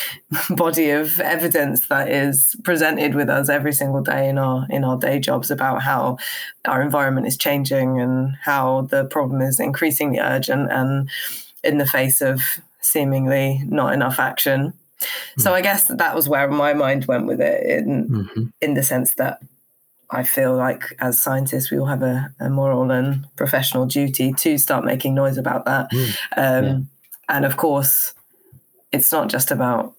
[0.50, 4.98] body of evidence that is presented with us every single day in our in our
[4.98, 6.18] day jobs about how
[6.66, 11.08] our environment is changing and how the problem is increasingly urgent and
[11.64, 14.72] in the face of seemingly not enough action.
[15.00, 15.40] Mm-hmm.
[15.40, 18.44] So I guess that was where my mind went with it in mm-hmm.
[18.60, 19.40] in the sense that
[20.10, 24.58] I feel like as scientists, we all have a, a, moral and professional duty to
[24.58, 25.90] start making noise about that.
[25.92, 26.78] Mm, um, yeah.
[27.28, 28.14] And of course,
[28.92, 29.94] it's not just about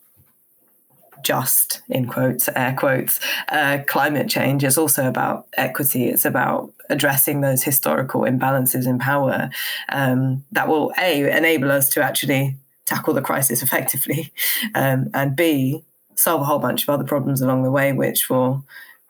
[1.24, 3.20] just in quotes, air quotes,
[3.50, 4.64] uh, climate change.
[4.64, 6.10] It's also about equity.
[6.10, 9.50] It's about addressing those historical imbalances in power
[9.90, 14.34] um, that will a enable us to actually tackle the crisis effectively,
[14.76, 15.84] um, and b
[16.16, 18.66] solve a whole bunch of other problems along the way, which will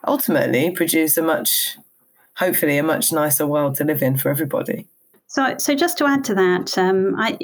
[0.07, 1.77] ultimately produce a much,
[2.35, 4.87] hopefully, a much nicer world to live in for everybody.
[5.27, 7.37] So, so just to add to that, um, I,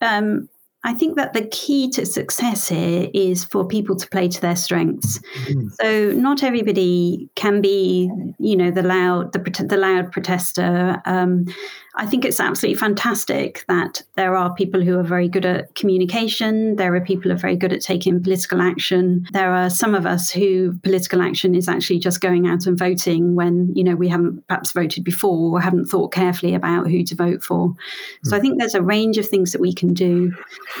[0.00, 0.48] um,
[0.84, 4.56] I think that the key to success here is for people to play to their
[4.56, 5.20] strengths.
[5.46, 5.68] Mm-hmm.
[5.80, 11.00] So not everybody can be, you know, the loud, the, the loud protester.
[11.04, 11.46] Um,
[11.94, 16.76] I think it's absolutely fantastic that there are people who are very good at communication.
[16.76, 19.26] There are people who are very good at taking political action.
[19.32, 23.34] There are some of us who political action is actually just going out and voting
[23.34, 27.14] when, you know, we haven't perhaps voted before or haven't thought carefully about who to
[27.14, 27.74] vote for.
[28.24, 30.32] So I think there's a range of things that we can do.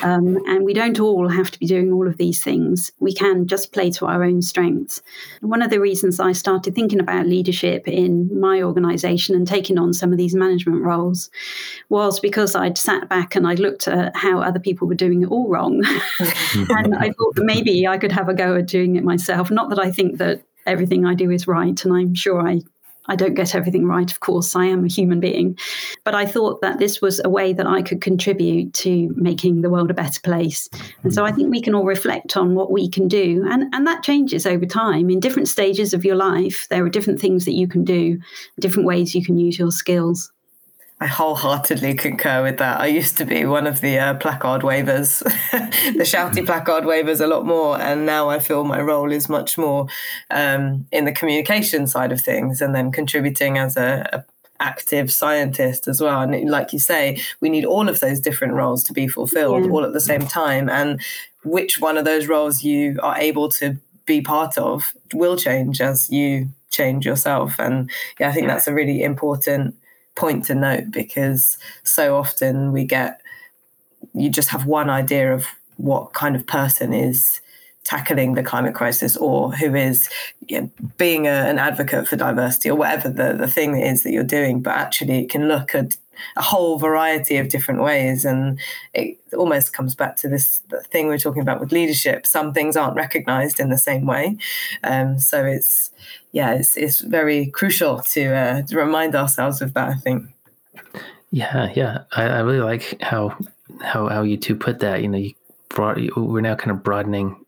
[0.02, 2.92] Um, and we don't all have to be doing all of these things.
[2.98, 5.02] We can just play to our own strengths.
[5.40, 9.92] One of the reasons I started thinking about leadership in my organization and taking on
[9.92, 11.30] some of these management roles
[11.88, 15.30] was because I'd sat back and I looked at how other people were doing it
[15.30, 15.82] all wrong.
[16.54, 19.50] and I thought that maybe I could have a go at doing it myself.
[19.50, 22.60] Not that I think that everything I do is right, and I'm sure I
[23.06, 24.56] I don't get everything right, of course.
[24.56, 25.58] I am a human being.
[26.04, 29.70] But I thought that this was a way that I could contribute to making the
[29.70, 30.68] world a better place.
[31.02, 33.46] And so I think we can all reflect on what we can do.
[33.48, 35.10] And, and that changes over time.
[35.10, 38.18] In different stages of your life, there are different things that you can do,
[38.60, 40.31] different ways you can use your skills.
[41.02, 42.80] I wholeheartedly concur with that.
[42.80, 45.18] I used to be one of the uh, placard wavers,
[45.50, 49.58] the shouty placard wavers a lot more, and now I feel my role is much
[49.58, 49.88] more
[50.30, 54.24] um, in the communication side of things, and then contributing as a, a
[54.60, 56.20] active scientist as well.
[56.20, 59.72] And like you say, we need all of those different roles to be fulfilled yeah.
[59.72, 60.68] all at the same time.
[60.70, 61.00] And
[61.42, 66.10] which one of those roles you are able to be part of will change as
[66.10, 67.58] you change yourself.
[67.58, 69.74] And yeah, I think that's a really important
[70.14, 73.20] point to note because so often we get
[74.14, 75.46] you just have one idea of
[75.76, 77.40] what kind of person is
[77.84, 80.08] tackling the climate crisis or who is
[80.46, 84.12] you know, being a, an advocate for diversity or whatever the, the thing is that
[84.12, 85.96] you're doing but actually it can look at
[86.36, 88.58] a whole variety of different ways and
[88.94, 92.76] it almost comes back to this thing we are talking about with leadership some things
[92.76, 94.36] aren't recognized in the same way
[94.84, 95.90] um, so it's
[96.32, 99.88] yeah, it's, it's very crucial to, uh, to remind ourselves of that.
[99.88, 100.24] I think.
[101.30, 103.36] Yeah, yeah, I, I really like how
[103.82, 105.02] how how you two put that.
[105.02, 105.34] You know, you
[105.68, 107.44] brought we're now kind of broadening.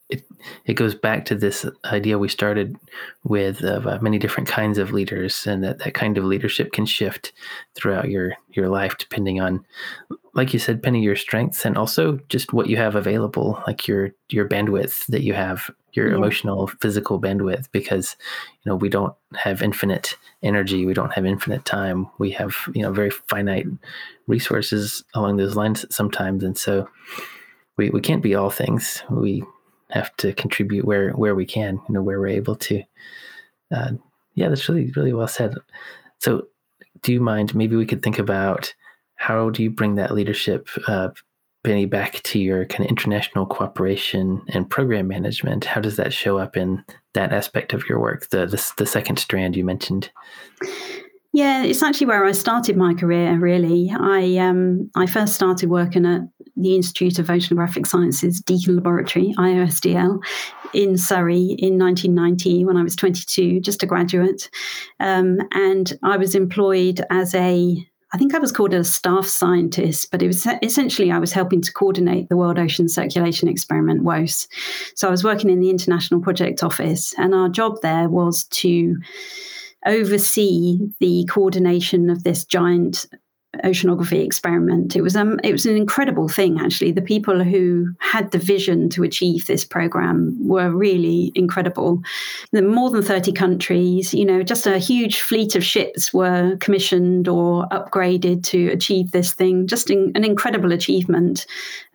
[0.66, 2.76] It goes back to this idea we started
[3.24, 6.86] with of uh, many different kinds of leaders, and that that kind of leadership can
[6.86, 7.32] shift
[7.74, 9.64] throughout your your life depending on
[10.34, 14.10] like you said, Penny, your strengths and also just what you have available, like your
[14.28, 16.16] your bandwidth that you have, your yeah.
[16.16, 18.16] emotional, physical bandwidth, because
[18.62, 22.82] you know we don't have infinite energy, we don't have infinite time, we have you
[22.82, 23.66] know very finite
[24.26, 26.88] resources along those lines sometimes, and so
[27.76, 29.02] we we can't be all things.
[29.08, 29.44] We
[29.90, 32.82] have to contribute where where we can, you know, where we're able to.
[33.74, 33.92] Uh,
[34.34, 35.54] yeah, that's really really well said.
[36.20, 36.48] So,
[37.02, 37.54] do you mind?
[37.54, 38.74] Maybe we could think about
[39.16, 41.10] how do you bring that leadership, uh,
[41.62, 45.64] Penny, back to your kind of international cooperation and program management?
[45.64, 49.18] How does that show up in that aspect of your work, the, the, the second
[49.18, 50.10] strand you mentioned?
[51.32, 53.36] Yeah, it's actually where I started my career.
[53.38, 56.20] Really, I um, I first started working at
[56.56, 60.20] the Institute of Oceanographic Sciences Deacon Laboratory (IOSDL)
[60.72, 64.50] in Surrey in 1990 when I was 22, just a graduate,
[65.00, 70.12] um, and I was employed as a I think I was called a staff scientist,
[70.12, 74.46] but it was essentially I was helping to coordinate the World Ocean Circulation Experiment, WOCE.
[74.94, 78.96] So I was working in the International Project Office, and our job there was to
[79.84, 83.06] oversee the coordination of this giant
[83.64, 84.96] oceanography experiment.
[84.96, 86.92] It was um, it was an incredible thing actually.
[86.92, 92.02] The people who had the vision to achieve this program were really incredible.
[92.52, 97.28] The more than 30 countries, you know, just a huge fleet of ships were commissioned
[97.28, 99.66] or upgraded to achieve this thing.
[99.66, 101.46] Just in, an incredible achievement.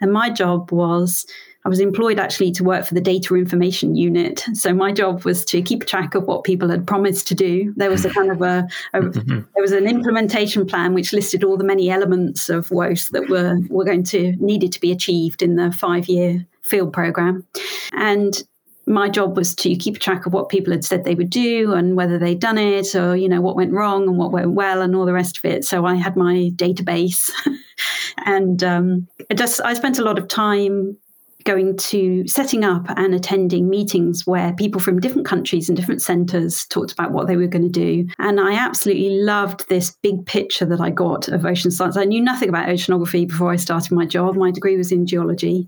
[0.01, 1.25] And my job was
[1.65, 4.45] I was employed actually to work for the data information unit.
[4.53, 7.73] So my job was to keep track of what people had promised to do.
[7.75, 9.41] There was a kind of a, a mm-hmm.
[9.53, 13.57] there was an implementation plan which listed all the many elements of WOCE that were
[13.69, 17.45] were going to needed to be achieved in the five year field program,
[17.93, 18.43] and
[18.85, 21.95] my job was to keep track of what people had said they would do and
[21.95, 24.95] whether they'd done it or you know what went wrong and what went well and
[24.95, 27.31] all the rest of it so i had my database
[28.25, 30.97] and um, I just i spent a lot of time
[31.45, 36.65] going to setting up and attending meetings where people from different countries and different centres
[36.65, 38.07] talked about what they were going to do.
[38.19, 41.95] And I absolutely loved this big picture that I got of ocean science.
[41.95, 44.35] I knew nothing about oceanography before I started my job.
[44.35, 45.67] My degree was in geology,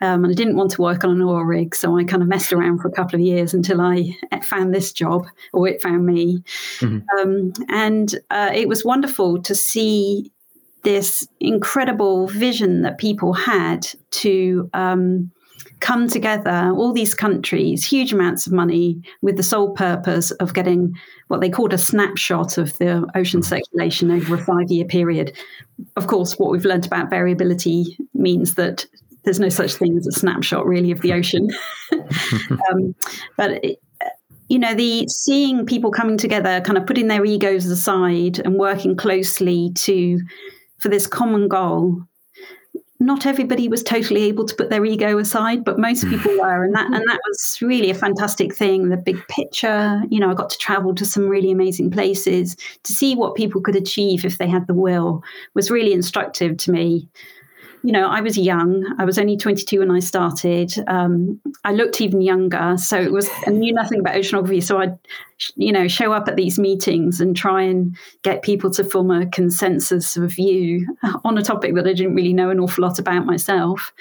[0.00, 1.74] um, and I didn't want to work on an oil rig.
[1.76, 4.92] So I kind of messed around for a couple of years until I found this
[4.92, 6.42] job, or it found me.
[6.80, 7.18] Mm-hmm.
[7.18, 10.31] Um, and uh, it was wonderful to see
[10.82, 15.30] this incredible vision that people had to um,
[15.80, 20.94] come together, all these countries, huge amounts of money, with the sole purpose of getting
[21.28, 25.36] what they called a snapshot of the ocean circulation over a five year period.
[25.96, 28.86] Of course, what we've learned about variability means that
[29.24, 31.48] there's no such thing as a snapshot really of the ocean.
[31.92, 32.94] um,
[33.36, 33.78] but it,
[34.48, 38.96] you know the seeing people coming together kind of putting their egos aside and working
[38.96, 40.20] closely to
[40.82, 42.02] for this common goal
[43.02, 46.10] not everybody was totally able to put their ego aside, but most hmm.
[46.10, 48.88] people were, and that and that was really a fantastic thing.
[48.88, 52.92] The big picture, you know, I got to travel to some really amazing places to
[52.92, 55.22] see what people could achieve if they had the will
[55.54, 57.08] was really instructive to me.
[57.84, 58.84] You know, I was young.
[58.98, 60.72] I was only 22 when I started.
[60.86, 64.62] Um, I looked even younger, so it was I knew nothing about oceanography.
[64.62, 64.96] So I'd,
[65.56, 69.26] you know, show up at these meetings and try and get people to form a
[69.26, 70.86] consensus of view
[71.24, 73.92] on a topic that I didn't really know an awful lot about myself.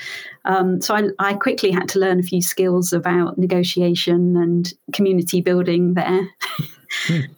[0.45, 5.41] Um, so I, I, quickly had to learn a few skills about negotiation and community
[5.41, 6.29] building there.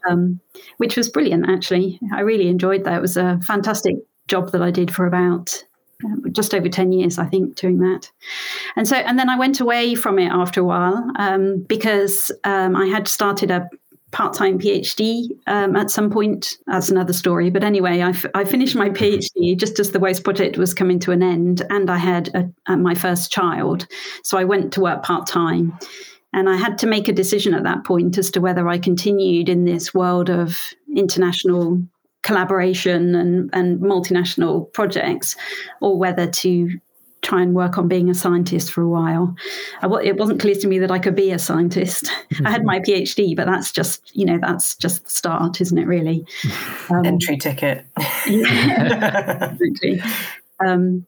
[0.09, 0.39] Um,
[0.77, 1.99] which was brilliant, actually.
[2.11, 2.97] I really enjoyed that.
[2.97, 5.63] It was a fantastic job that I did for about
[6.31, 8.11] just over 10 years, I think, doing that.
[8.75, 12.75] And so, and then I went away from it after a while um, because um,
[12.75, 13.69] I had started a
[14.13, 16.57] part time PhD um, at some point.
[16.67, 17.49] That's another story.
[17.49, 20.99] But anyway, I, f- I finished my PhD just as the WOCE project was coming
[20.99, 23.87] to an end, and I had a, a, my first child.
[24.23, 25.77] So I went to work part time.
[26.35, 29.49] And I had to make a decision at that point as to whether I continued
[29.49, 31.79] in this world of international
[32.23, 35.35] collaboration and, and multinational projects,
[35.81, 36.69] or whether to
[37.23, 39.33] try and work on being a scientist for a while.
[40.03, 42.11] it wasn't clear to me that I could be a scientist.
[42.45, 45.87] I had my PhD, but that's just you know that's just the start, isn't it?
[45.87, 46.25] Really,
[46.89, 47.85] um, entry ticket.
[48.27, 49.55] yeah,
[50.65, 51.07] um,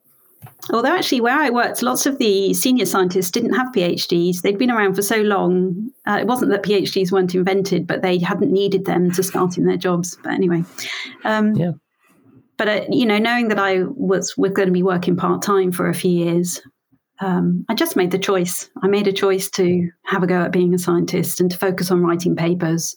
[0.71, 4.41] Although actually, where I worked, lots of the senior scientists didn't have PhDs.
[4.41, 5.89] They'd been around for so long.
[6.05, 9.65] Uh, it wasn't that PhDs weren't invented, but they hadn't needed them to start in
[9.65, 10.17] their jobs.
[10.23, 10.63] But anyway,
[11.23, 11.71] um, yeah.
[12.57, 15.71] But uh, you know, knowing that I was was going to be working part time
[15.71, 16.61] for a few years,
[17.19, 18.69] um, I just made the choice.
[18.81, 21.91] I made a choice to have a go at being a scientist and to focus
[21.91, 22.95] on writing papers.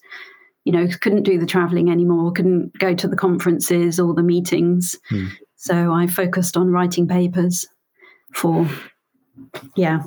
[0.65, 4.97] You know, couldn't do the traveling anymore, couldn't go to the conferences or the meetings.
[5.09, 5.27] Hmm.
[5.61, 7.67] So I focused on writing papers
[8.33, 8.65] for,
[9.75, 9.99] yeah,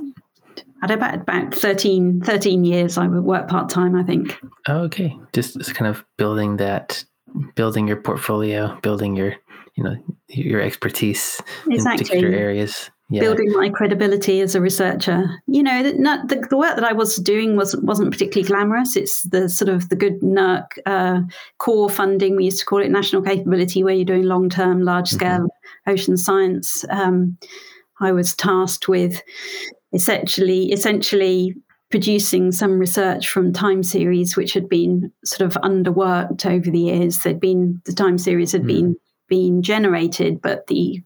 [0.82, 2.96] at about about 13, 13 years.
[2.96, 4.40] I would work part time, I think.
[4.66, 7.04] Oh, okay, just, just kind of building that,
[7.54, 9.34] building your portfolio, building your,
[9.74, 9.96] you know,
[10.28, 11.76] your expertise exactly.
[11.76, 13.20] in particular areas yeah.
[13.20, 15.28] building my credibility as a researcher.
[15.46, 18.96] You know, not, the, the, work that I was doing wasn't wasn't particularly glamorous.
[18.96, 21.20] It's the sort of the good NERC uh,
[21.58, 22.36] core funding.
[22.36, 25.90] We used to call it national capability, where you're doing long term, large scale mm-hmm.
[25.90, 26.84] ocean science.
[26.88, 27.36] Um,
[28.00, 29.22] I was tasked with
[29.92, 31.54] essentially essentially
[31.90, 37.18] producing some research from time series which had been sort of underworked over the years.
[37.18, 38.68] There'd been the time series had mm.
[38.68, 38.96] been
[39.28, 41.02] been generated, but the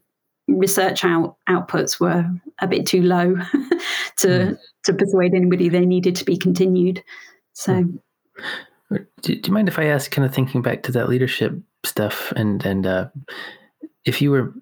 [0.48, 2.28] research out, outputs were
[2.60, 3.34] a bit too low
[4.18, 4.58] to mm.
[4.84, 7.02] to persuade anybody they needed to be continued.
[7.52, 9.06] So, mm.
[9.22, 12.32] do, do, you mind if I ask, kind of thinking back to that leadership stuff,
[12.36, 13.08] and and uh,
[14.04, 14.54] if you were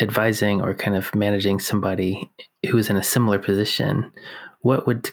[0.00, 2.30] advising or kind of managing somebody
[2.68, 4.12] who was in a similar position,
[4.60, 5.10] what would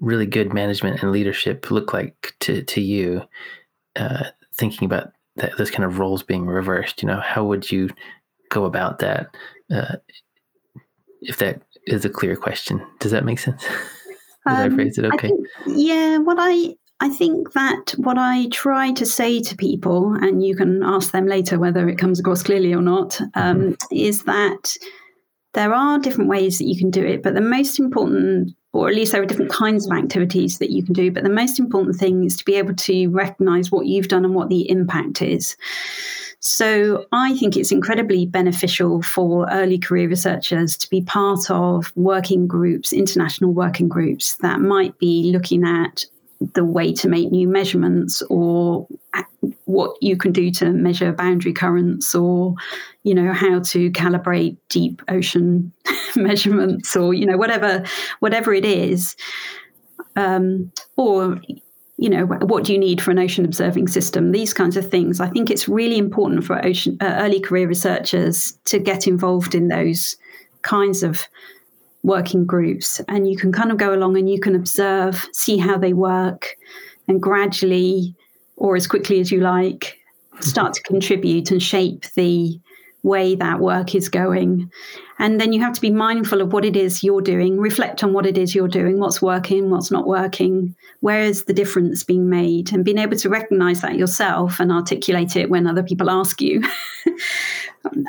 [0.00, 3.22] really good management and leadership look like to to you?
[3.96, 4.24] Uh,
[4.56, 7.88] thinking about that, those kind of roles being reversed, you know, how would you
[8.54, 9.34] go about that?
[9.70, 9.96] Uh,
[11.20, 13.62] if that is a clear question, does that make sense?
[14.46, 15.28] Did um, I phrase it okay?
[15.28, 20.44] Think, yeah, what I I think that what I try to say to people, and
[20.44, 23.74] you can ask them later whether it comes across clearly or not, um, mm-hmm.
[23.90, 24.76] is that
[25.54, 28.94] there are different ways that you can do it, but the most important, or at
[28.94, 31.96] least there are different kinds of activities that you can do, but the most important
[31.96, 35.56] thing is to be able to recognize what you've done and what the impact is.
[36.46, 42.46] So I think it's incredibly beneficial for early career researchers to be part of working
[42.46, 46.04] groups, international working groups that might be looking at
[46.52, 48.86] the way to make new measurements or
[49.64, 52.54] what you can do to measure boundary currents or
[53.04, 55.72] you know how to calibrate deep ocean
[56.16, 57.82] measurements or you know whatever
[58.18, 59.16] whatever it is.
[60.14, 61.40] Um, or
[62.04, 64.30] you know what do you need for an ocean observing system?
[64.30, 65.20] These kinds of things.
[65.20, 69.68] I think it's really important for ocean uh, early career researchers to get involved in
[69.68, 70.14] those
[70.60, 71.26] kinds of
[72.02, 73.00] working groups.
[73.08, 76.58] And you can kind of go along and you can observe see how they work
[77.08, 78.14] and gradually
[78.56, 79.98] or as quickly as you like
[80.40, 82.60] start to contribute and shape the
[83.04, 84.72] way that work is going.
[85.18, 88.12] And then you have to be mindful of what it is you're doing, reflect on
[88.12, 92.28] what it is you're doing, what's working, what's not working, where is the difference being
[92.28, 96.40] made, and being able to recognize that yourself and articulate it when other people ask
[96.40, 96.62] you.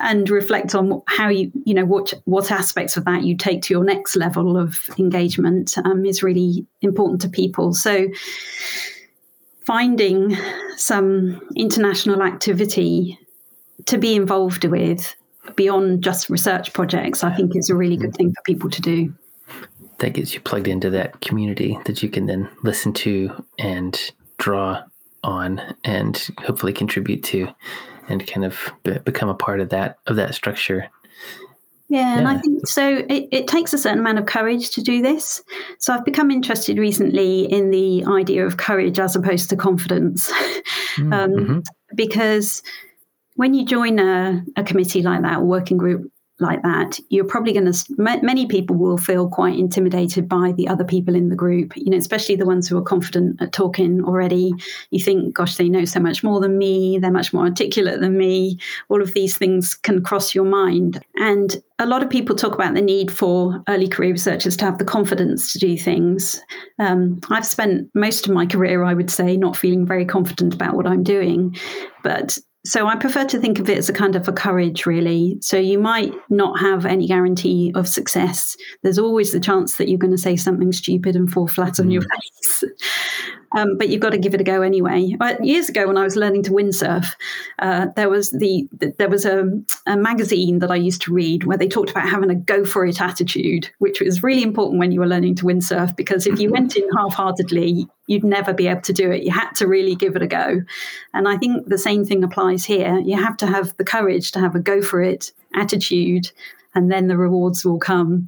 [0.01, 3.73] and reflect on how you, you know, what what aspects of that you take to
[3.73, 7.73] your next level of engagement um, is really important to people.
[7.73, 8.07] So,
[9.65, 10.37] finding
[10.77, 13.19] some international activity
[13.85, 15.15] to be involved with
[15.55, 19.13] beyond just research projects, I think is a really good thing for people to do.
[19.99, 24.83] That gets you plugged into that community that you can then listen to and draw
[25.23, 27.47] on and hopefully contribute to
[28.07, 30.87] and kind of be- become a part of that of that structure
[31.89, 33.05] Yeah, and I think so.
[33.09, 35.43] It, it, takes a certain amount of courage to do this.
[35.79, 40.31] So I've become interested recently in the idea of courage as opposed to confidence,
[40.95, 41.59] mm, um, mm-hmm.
[41.95, 42.63] because
[43.35, 47.53] when you join a, a committee like that, a working group like that, you're probably
[47.53, 51.71] going to, many people will feel quite intimidated by the other people in the group,
[51.77, 54.51] you know, especially the ones who are confident at talking already.
[54.91, 58.17] You think, gosh, they know so much more than me, they're much more articulate than
[58.17, 58.59] me.
[58.89, 61.01] All of these things can cross your mind.
[61.15, 64.77] And a lot of people talk about the need for early career researchers to have
[64.77, 66.41] the confidence to do things.
[66.79, 70.75] Um, I've spent most of my career, I would say, not feeling very confident about
[70.75, 71.55] what I'm doing.
[72.03, 75.37] But so I prefer to think of it as a kind of a courage, really.
[75.41, 78.57] So you might not have any guarantee of success.
[78.81, 81.91] There's always the chance that you're going to say something stupid and fall flat on
[81.91, 82.07] your mm.
[82.09, 82.63] face.
[83.55, 85.15] Um, but you've got to give it a go anyway.
[85.17, 87.15] But years ago, when I was learning to windsurf,
[87.59, 89.45] uh, there was the there was a,
[89.87, 92.85] a, magazine that I used to read where they talked about having a go for
[92.85, 96.51] it attitude, which was really important when you were learning to windsurf because if you
[96.51, 99.23] went in half heartedly, you'd never be able to do it.
[99.23, 100.61] You had to really give it a go.
[101.13, 102.99] And I think the same thing applies here.
[102.99, 106.29] You have to have the courage to have a go for it attitude,
[106.73, 108.27] and then the rewards will come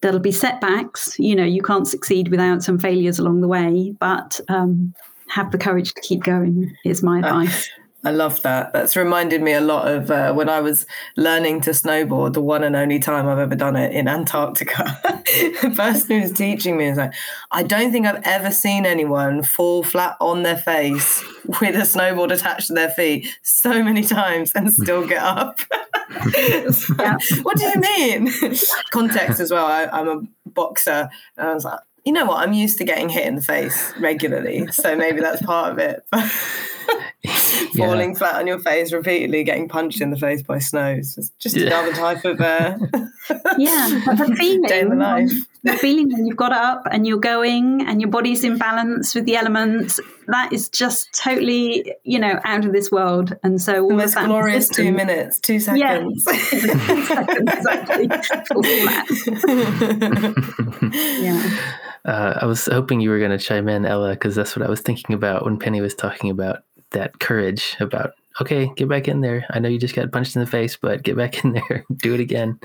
[0.00, 1.18] there'll be setbacks.
[1.18, 4.94] You know, you can't succeed without some failures along the way, but um,
[5.28, 7.68] have the courage to keep going is my advice.
[8.04, 8.72] I love that.
[8.72, 10.86] That's reminded me a lot of uh, when I was
[11.16, 14.84] learning to snowboard, the one and only time I've ever done it in Antarctica.
[15.62, 17.12] the person who was teaching me was like,
[17.50, 21.24] I don't think I've ever seen anyone fall flat on their face
[21.60, 25.58] with a snowboard attached to their feet so many times and still get up.
[27.42, 28.32] what do you mean?
[28.90, 29.66] Context as well.
[29.66, 31.10] I, I'm a boxer.
[31.36, 32.38] And I was like, you know what?
[32.38, 34.66] I'm used to getting hit in the face regularly.
[34.72, 36.06] So maybe that's part of it.
[37.76, 38.18] falling yeah.
[38.18, 40.96] flat on your face repeatedly, getting punched in the face by snow.
[40.98, 41.66] It's just yeah.
[41.66, 42.78] another type of uh,
[43.58, 45.30] yeah, the feeling, day in the life.
[45.62, 49.24] The feeling when you've got up and you're going and your body's in balance with
[49.24, 50.00] the elements.
[50.28, 53.34] That is just totally, you know, out of this world.
[53.42, 56.24] And so all this glorious two minutes, two seconds.
[56.28, 58.08] Yeah, exactly.
[61.22, 61.58] yeah.
[62.04, 64.70] Uh, I was hoping you were going to chime in, Ella, because that's what I
[64.70, 66.60] was thinking about when Penny was talking about
[66.92, 69.44] that courage about okay, get back in there.
[69.50, 72.14] I know you just got punched in the face, but get back in there, do
[72.14, 72.58] it again.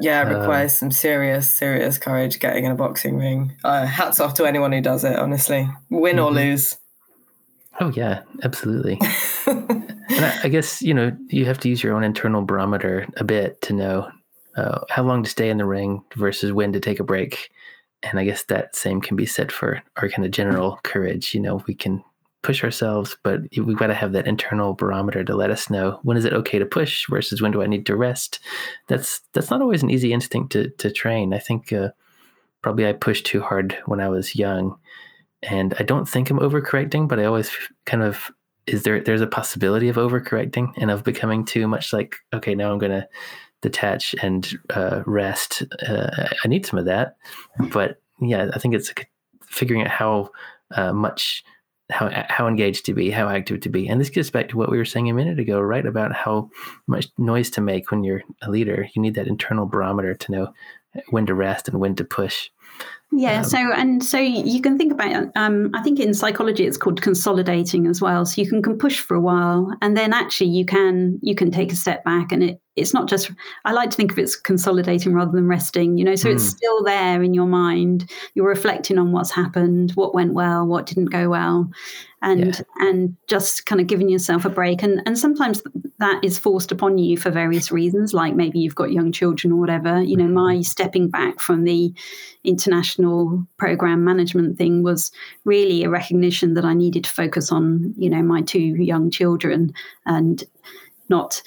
[0.00, 3.56] Yeah, it requires uh, some serious, serious courage getting in a boxing ring.
[3.64, 6.24] Uh, hats off to anyone who does it, honestly, win mm-hmm.
[6.24, 6.76] or lose.
[7.80, 8.98] Oh yeah, absolutely.
[9.46, 13.24] and I, I, guess you know you have to use your own internal barometer a
[13.24, 14.10] bit to know
[14.56, 17.50] uh, how long to stay in the ring versus when to take a break.
[18.02, 21.34] And I guess that same can be said for our kind of general courage.
[21.34, 22.04] You know, we can
[22.42, 26.16] push ourselves, but we've got to have that internal barometer to let us know when
[26.16, 28.38] is it okay to push versus when do I need to rest.
[28.86, 31.34] That's that's not always an easy instinct to to train.
[31.34, 31.88] I think uh,
[32.62, 34.78] probably I pushed too hard when I was young,
[35.48, 37.50] and I don't think I'm overcorrecting, but I always
[37.86, 38.30] kind of
[38.66, 42.72] is there there's a possibility of overcorrecting and of becoming too much like okay now
[42.72, 43.06] I'm gonna
[43.60, 45.62] detach and uh, rest.
[45.86, 47.16] Uh, I need some of that,
[47.72, 48.92] but yeah, I think it's
[49.46, 50.30] figuring out how
[50.74, 51.44] uh, much
[51.90, 53.88] how how engaged to be, how active to be.
[53.88, 55.84] And this gets back to what we were saying a minute ago, right?
[55.84, 56.50] About how
[56.86, 58.88] much noise to make when you're a leader.
[58.94, 60.52] You need that internal barometer to know
[61.10, 62.50] when to rest and when to push.
[63.16, 63.38] Yeah.
[63.38, 65.28] Um, so and so you can think about.
[65.36, 68.26] Um, I think in psychology it's called consolidating as well.
[68.26, 71.50] So you can, can push for a while, and then actually you can you can
[71.50, 73.30] take a step back, and it it's not just
[73.64, 76.34] i like to think of it as consolidating rather than resting you know so mm.
[76.34, 76.56] it's hmm.
[76.56, 81.06] still there in your mind you're reflecting on what's happened what went well what didn't
[81.06, 81.70] go well
[82.22, 82.86] and yeah.
[82.86, 85.62] and just kind of giving yourself a break and and sometimes
[85.98, 89.56] that is forced upon you for various reasons like maybe you've got young children or
[89.56, 90.62] whatever you know my mm-hmm.
[90.62, 91.92] stepping back from the
[92.42, 95.12] international program management thing was
[95.44, 99.72] really a recognition that i needed to focus on you know my two young children
[100.06, 100.44] and
[101.08, 101.42] not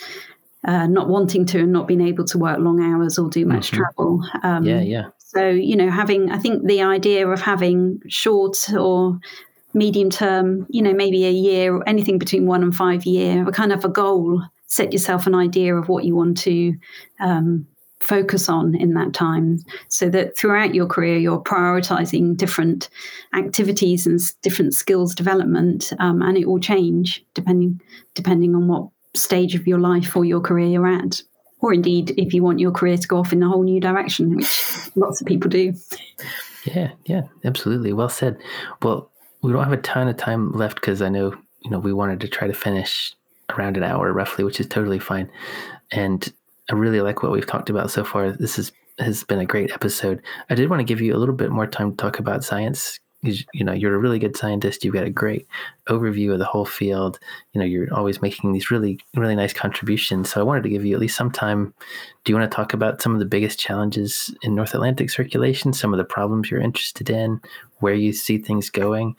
[0.67, 3.71] uh, not wanting to and not being able to work long hours or do much
[3.71, 3.77] mm-hmm.
[3.77, 4.21] travel.
[4.43, 5.07] Um, yeah, yeah.
[5.17, 9.19] So, you know, having, I think the idea of having short or
[9.73, 13.51] medium term, you know, maybe a year or anything between one and five year, a
[13.51, 16.75] kind of a goal, set yourself an idea of what you want to
[17.19, 17.65] um,
[17.99, 22.89] focus on in that time so that throughout your career you're prioritizing different
[23.33, 27.81] activities and different skills development um, and it will change depending
[28.13, 28.87] depending on what
[29.17, 31.21] stage of your life or your career you're at.
[31.59, 34.35] Or indeed, if you want your career to go off in a whole new direction,
[34.35, 35.73] which lots of people do.
[36.65, 37.93] Yeah, yeah, absolutely.
[37.93, 38.37] Well said.
[38.81, 39.09] Well,
[39.41, 42.21] we don't have a ton of time left because I know, you know, we wanted
[42.21, 43.15] to try to finish
[43.49, 45.29] around an hour roughly, which is totally fine.
[45.91, 46.31] And
[46.69, 48.31] I really like what we've talked about so far.
[48.31, 50.21] This is has been a great episode.
[50.49, 52.99] I did want to give you a little bit more time to talk about science.
[53.53, 54.83] You know, you're a really good scientist.
[54.83, 55.47] You've got a great
[55.87, 57.19] overview of the whole field.
[57.53, 60.31] You know, you're always making these really, really nice contributions.
[60.31, 61.73] So I wanted to give you at least some time.
[62.23, 65.73] Do you want to talk about some of the biggest challenges in North Atlantic circulation,
[65.73, 67.41] some of the problems you're interested in,
[67.79, 69.15] where you see things going?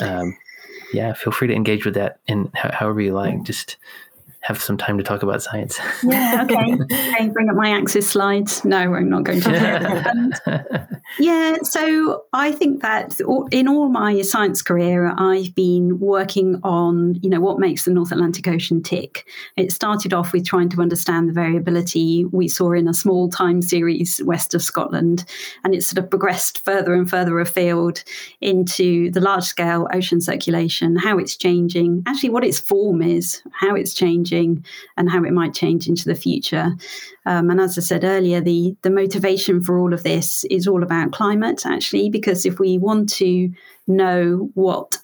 [0.00, 0.36] Um,
[0.92, 3.42] yeah, feel free to engage with that in however you like.
[3.42, 3.76] Just
[4.48, 5.78] have some time to talk about science.
[6.02, 6.72] Yeah, okay.
[6.82, 8.64] okay bring up my ACSIS slides.
[8.64, 10.88] No, I'm not going to.
[11.18, 13.20] yeah, so I think that
[13.50, 18.10] in all my science career, I've been working on, you know, what makes the North
[18.10, 19.28] Atlantic Ocean tick.
[19.58, 23.60] It started off with trying to understand the variability we saw in a small time
[23.60, 25.26] series west of Scotland,
[25.62, 28.02] and it sort of progressed further and further afield
[28.40, 33.74] into the large scale ocean circulation, how it's changing, actually what its form is, how
[33.74, 34.64] it's changing changing
[34.96, 36.72] and how it might change into the future.
[37.26, 40.82] Um, and as I said earlier, the the motivation for all of this is all
[40.82, 43.50] about climate, actually, because if we want to
[43.86, 44.96] know what,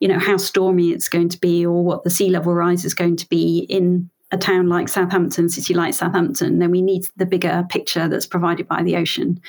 [0.00, 2.94] you know, how stormy it's going to be or what the sea level rise is
[2.94, 7.26] going to be in a town like Southampton, city like Southampton, then we need the
[7.26, 9.40] bigger picture that's provided by the ocean.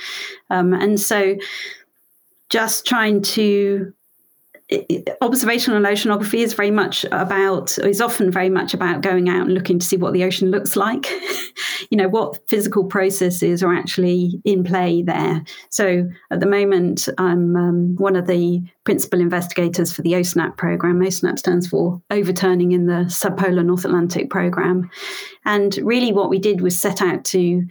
[0.49, 1.35] Um, and so
[2.49, 3.93] just trying to
[5.21, 9.79] observational oceanography is very much about is often very much about going out and looking
[9.79, 11.07] to see what the ocean looks like.
[11.91, 15.43] You know what physical processes are actually in play there.
[15.69, 20.99] So at the moment i'm um, one of the principal investigators for the OSNAP program.
[20.99, 24.89] OSNAP stands for overturning in the subpolar north atlantic program.
[25.45, 27.65] And really what we did was set out to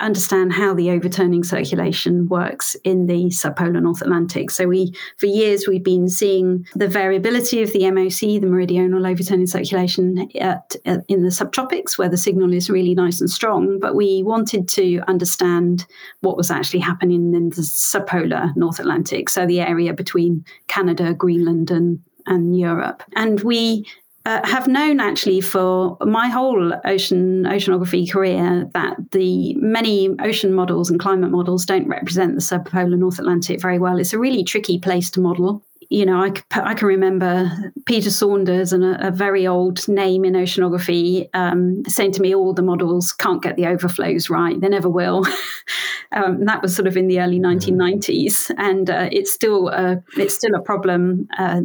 [0.00, 4.50] understand how the overturning circulation works in the subpolar North Atlantic.
[4.50, 9.46] So we, for years, we've been seeing the variability of the MOC, the meridional overturning
[9.46, 13.78] circulation, at, at, in the subtropics, where the signal is really nice and strong.
[13.78, 15.86] But we wanted to understand
[16.20, 21.70] what was actually happening in the subpolar North Atlantic, so the area between Canada, Greenland,
[21.70, 23.02] and and Europe.
[23.16, 23.86] And we
[24.28, 30.90] uh, have known actually for my whole ocean oceanography career that the many ocean models
[30.90, 33.98] and climate models don't represent the subpolar North Atlantic very well.
[33.98, 35.64] It's a really tricky place to model.
[35.88, 37.50] You know, I, I can remember
[37.86, 42.52] Peter Saunders and a, a very old name in oceanography um, saying to me, all
[42.52, 44.60] the models can't get the overflows right.
[44.60, 45.24] They never will.
[46.12, 48.54] um, that was sort of in the early 1990s.
[48.58, 51.62] And uh, it's still a, it's still a problem uh,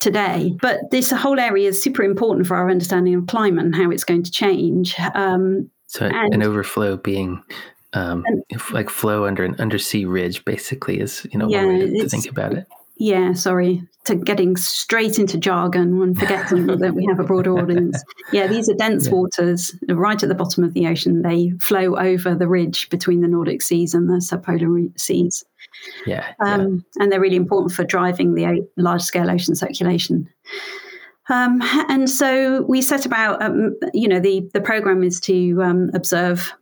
[0.00, 0.56] today.
[0.60, 4.04] But this whole area is super important for our understanding of climate and how it's
[4.04, 4.98] going to change.
[5.14, 7.42] Um, so and, an overflow being
[7.92, 8.42] um, and,
[8.72, 12.08] like flow under an undersea ridge, basically, is you know yeah, one way to, to
[12.08, 12.66] think about it.
[12.96, 18.02] Yeah, sorry, to getting straight into jargon and forgetting that we have a broader audience.
[18.30, 19.14] Yeah, these are dense yeah.
[19.14, 21.22] waters right at the bottom of the ocean.
[21.22, 25.42] They flow over the ridge between the Nordic seas and the subpolar seas.
[26.06, 27.02] Yeah, um, yeah.
[27.02, 30.28] and they're really important for driving the large scale ocean circulation.
[31.28, 35.90] Um, and so we set about, um, you know, the the program is to um,
[35.94, 36.52] observe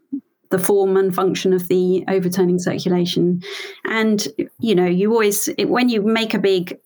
[0.51, 3.43] the form and function of the overturning circulation,
[3.87, 4.29] and
[4.59, 6.79] you know, you always when you make a big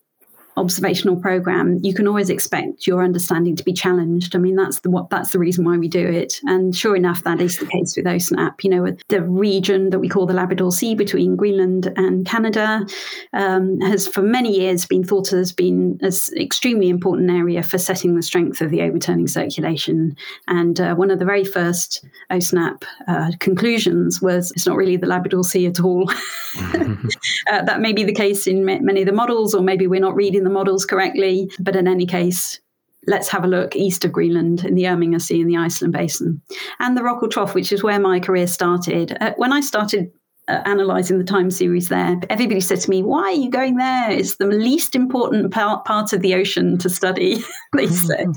[0.57, 4.35] observational program, you can always expect your understanding to be challenged.
[4.35, 6.39] I mean, that's the what that's the reason why we do it.
[6.43, 8.63] And sure enough, that is the case with OSNAP.
[8.63, 12.85] You know, the region that we call the Labrador Sea between Greenland and Canada
[13.33, 17.77] um, has for many years been thought of as being an extremely important area for
[17.77, 20.15] setting the strength of the overturning circulation.
[20.47, 25.07] And uh, one of the very first OSNAP uh, conclusions was it's not really the
[25.07, 26.09] Labrador Sea at all.
[26.63, 30.15] uh, that may be the case in many of the models, or maybe we're not
[30.15, 31.51] reading the models correctly.
[31.59, 32.59] But in any case,
[33.07, 36.41] let's have a look east of Greenland in the Irminger Sea in the Iceland Basin.
[36.79, 39.17] And the Rockall Trough, which is where my career started.
[39.19, 40.11] Uh, when I started
[40.47, 44.11] uh, analysing the time series there, everybody said to me, Why are you going there?
[44.11, 47.43] It's the least important part, part of the ocean to study,
[47.75, 48.27] they said.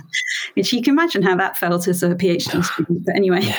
[0.55, 3.05] Which you can imagine how that felt as a PhD student.
[3.05, 3.43] But anyway.
[3.43, 3.57] Yeah.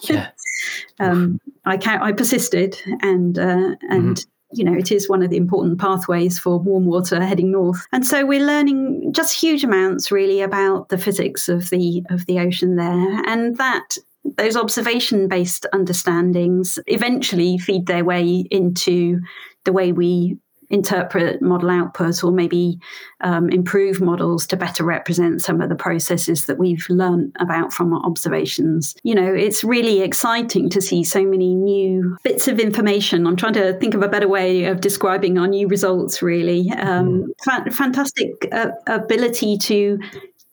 [0.00, 0.30] yeah.
[1.00, 5.36] um, I, I persisted and, uh, and mm you know, it is one of the
[5.36, 7.86] important pathways for warm water heading north.
[7.92, 12.40] And so we're learning just huge amounts really about the physics of the of the
[12.40, 13.22] ocean there.
[13.26, 13.98] And that
[14.36, 19.20] those observation based understandings eventually feed their way into
[19.64, 20.38] the way we
[20.70, 22.78] interpret model output or maybe
[23.20, 27.92] um, improve models to better represent some of the processes that we've learned about from
[27.92, 28.94] our observations.
[29.02, 33.26] You know, it's really exciting to see so many new bits of information.
[33.26, 36.70] I'm trying to think of a better way of describing our new results, really.
[36.72, 37.26] Um, mm.
[37.44, 39.98] fa- fantastic uh, ability to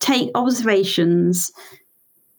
[0.00, 1.50] take observations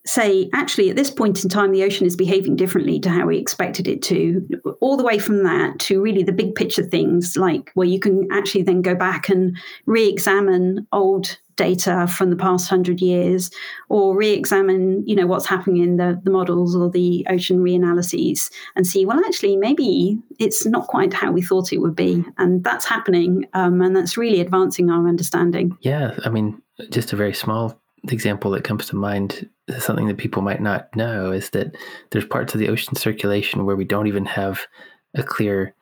[0.08, 3.38] say, actually, at this point in time, the ocean is behaving differently to how we
[3.38, 4.48] expected it to,
[4.82, 8.28] all the way from that to really the big picture things, like where you can
[8.32, 13.50] actually then go back and re examine old data from the past hundred years
[13.90, 18.86] or re-examine you know what's happening in the, the models or the ocean reanalyses and
[18.86, 22.24] see well actually maybe it's not quite how we thought it would be.
[22.38, 25.76] And that's happening um, and that's really advancing our understanding.
[25.82, 29.50] Yeah i mean just a very small example that comes to mind
[29.80, 31.76] something that people might not know is that
[32.12, 34.66] there's parts of the ocean circulation where we don't even have
[35.14, 35.76] a clear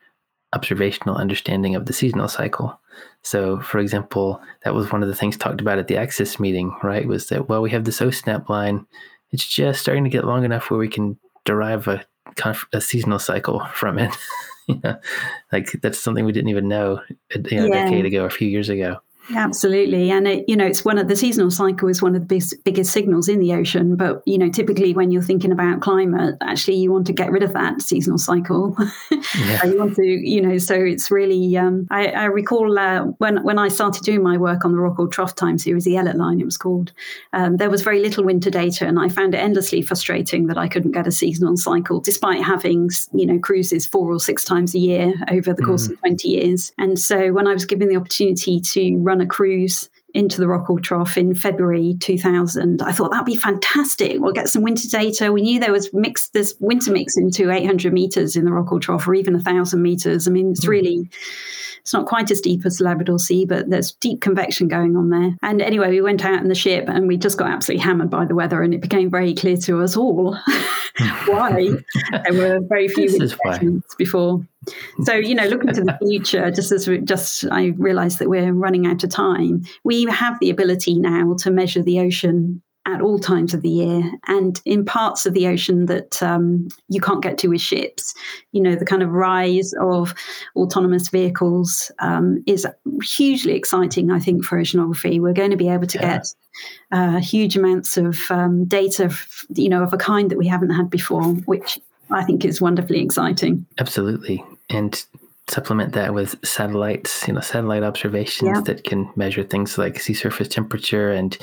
[0.52, 2.80] observational understanding of the seasonal cycle.
[3.22, 6.74] So, for example, that was one of the things talked about at the ACSIS meeting,
[6.82, 7.06] right?
[7.06, 8.86] Was that, well, we have this OSNAP line.
[9.30, 12.04] It's just starting to get long enough where we can derive a,
[12.72, 14.16] a seasonal cycle from it.
[14.66, 14.96] you know,
[15.52, 17.00] like that's something we didn't even know
[17.34, 17.82] a, you know, yeah.
[17.82, 19.00] a decade ago, a few years ago.
[19.34, 22.26] Absolutely, and it, you know it's one of the seasonal cycle is one of the
[22.26, 23.96] biggest, biggest signals in the ocean.
[23.96, 27.42] But you know, typically when you're thinking about climate, actually you want to get rid
[27.42, 28.76] of that seasonal cycle.
[29.36, 29.64] Yeah.
[29.64, 31.56] you want to, you know, so it's really.
[31.56, 35.10] Um, I, I, recall uh, when when I started doing my work on the Rockall
[35.10, 36.92] Trough Time series, the Ellett line, it was called.
[37.32, 40.68] Um, there was very little winter data, and I found it endlessly frustrating that I
[40.68, 44.78] couldn't get a seasonal cycle, despite having you know cruises four or six times a
[44.78, 45.92] year over the course mm.
[45.92, 46.72] of twenty years.
[46.78, 50.82] And so when I was given the opportunity to run a cruise into the Rockall
[50.82, 52.80] Trough in February 2000.
[52.80, 54.18] I thought that'd be fantastic.
[54.18, 55.30] We'll get some winter data.
[55.30, 59.06] We knew there was mixed this winter mix into 800 meters in the Rockall Trough,
[59.06, 60.26] or even a thousand meters.
[60.26, 60.70] I mean, it's hmm.
[60.70, 61.10] really
[61.86, 65.10] it's not quite as deep as the Labrador Sea, but there's deep convection going on
[65.10, 65.36] there.
[65.40, 68.24] And anyway, we went out in the ship and we just got absolutely hammered by
[68.24, 70.34] the weather, and it became very clear to us all
[71.26, 71.70] why
[72.24, 73.30] there were very few
[73.98, 74.44] before.
[75.04, 78.52] So you know, looking to the future, just as we, just I realised that we're
[78.52, 79.62] running out of time.
[79.84, 84.12] We have the ability now to measure the ocean at all times of the year
[84.28, 88.14] and in parts of the ocean that um, you can't get to with ships.
[88.52, 90.14] You know, the kind of rise of
[90.54, 92.66] autonomous vehicles um, is
[93.02, 95.20] hugely exciting, I think, for oceanography.
[95.20, 96.18] We're going to be able to yeah.
[96.18, 96.26] get
[96.92, 99.12] uh, huge amounts of um, data,
[99.54, 101.80] you know, of a kind that we haven't had before, which
[102.10, 103.66] I think is wonderfully exciting.
[103.78, 104.44] Absolutely.
[104.70, 105.04] And
[105.48, 108.60] supplement that with satellites, you know, satellite observations yeah.
[108.62, 111.36] that can measure things like sea surface temperature and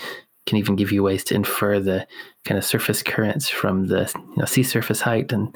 [0.46, 2.08] can even give you ways to infer the
[2.46, 5.56] kind of surface currents from the you know, sea surface height and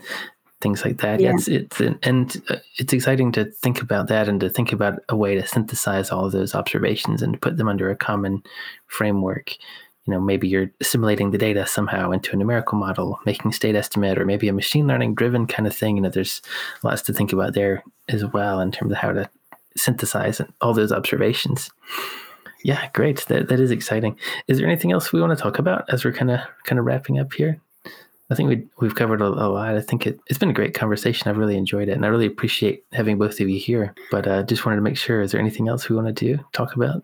[0.61, 1.19] things like that.
[1.19, 1.33] Yeah.
[1.33, 5.15] It's it's and uh, it's exciting to think about that and to think about a
[5.15, 8.43] way to synthesize all of those observations and put them under a common
[8.88, 9.55] framework.
[10.05, 14.17] You know, maybe you're assimilating the data somehow into a numerical model, making state estimate,
[14.17, 15.97] or maybe a machine learning driven kind of thing.
[15.97, 16.41] You know, there's
[16.81, 19.29] lots to think about there as well in terms of how to
[19.75, 21.69] synthesize all those observations.
[22.64, 23.26] Yeah, great.
[23.28, 24.18] That that is exciting.
[24.47, 26.86] Is there anything else we want to talk about as we're kind of kind of
[26.86, 27.60] wrapping up here?
[28.30, 29.76] I think we we've covered a, a, lot.
[29.76, 31.30] I think it, it's been a great conversation.
[31.30, 33.95] I've really enjoyed it, and I really appreciate having both of you here.
[34.12, 35.22] But uh, just wanted to make sure.
[35.22, 37.03] Is there anything else we want to do talk about?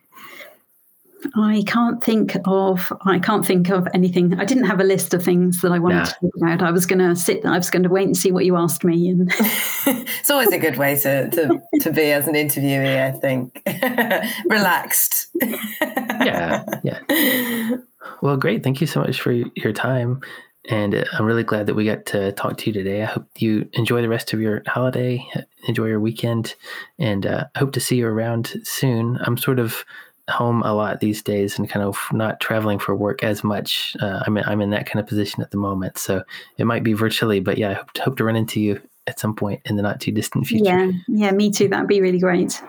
[1.36, 4.39] I can't think of I can't think of anything.
[4.39, 6.05] I didn't have a list of things that I wanted nah.
[6.05, 6.61] to talk about.
[6.61, 7.45] I was going to sit.
[7.45, 9.09] I was going to wait and see what you asked me.
[9.09, 9.32] And
[9.88, 13.01] it's always a good way to to, to be as an interviewee.
[13.01, 13.61] I think
[14.49, 15.28] relaxed.
[15.41, 17.78] yeah, yeah.
[18.21, 18.63] Well, great.
[18.63, 20.21] Thank you so much for your time.
[20.69, 23.01] And uh, I'm really glad that we got to talk to you today.
[23.01, 25.28] I hope you enjoy the rest of your holiday,
[25.67, 26.55] enjoy your weekend,
[26.97, 29.17] and uh, hope to see you around soon.
[29.21, 29.84] I'm sort of
[30.30, 33.95] home a lot these days and kind of not traveling for work as much.
[33.99, 36.24] Uh, I'm in, I'm in that kind of position at the moment, so
[36.57, 39.19] it might be virtually, but yeah, I hope to, hope to run into you at
[39.19, 40.65] some point in the not too distant future.
[40.65, 41.67] Yeah, yeah, me too.
[41.67, 42.61] That'd be really great.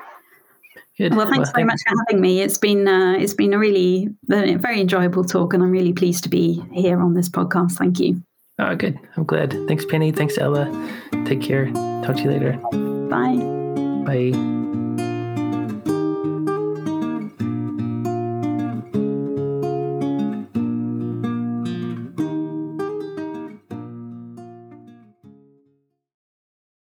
[0.99, 1.15] Good.
[1.15, 1.85] Well, thanks well, very thanks.
[1.87, 2.41] much for having me.
[2.41, 6.29] It's been uh, it's been a really very enjoyable talk, and I'm really pleased to
[6.29, 7.73] be here on this podcast.
[7.73, 8.23] Thank you.
[8.61, 8.99] Oh, good.
[9.17, 9.53] I'm glad.
[9.67, 10.13] Thanks, Penny.
[10.13, 10.71] Thanks, Ella.
[11.25, 11.67] Take care.
[12.05, 12.53] Talk to you later.
[13.09, 13.37] Bye.
[14.05, 14.74] Bye.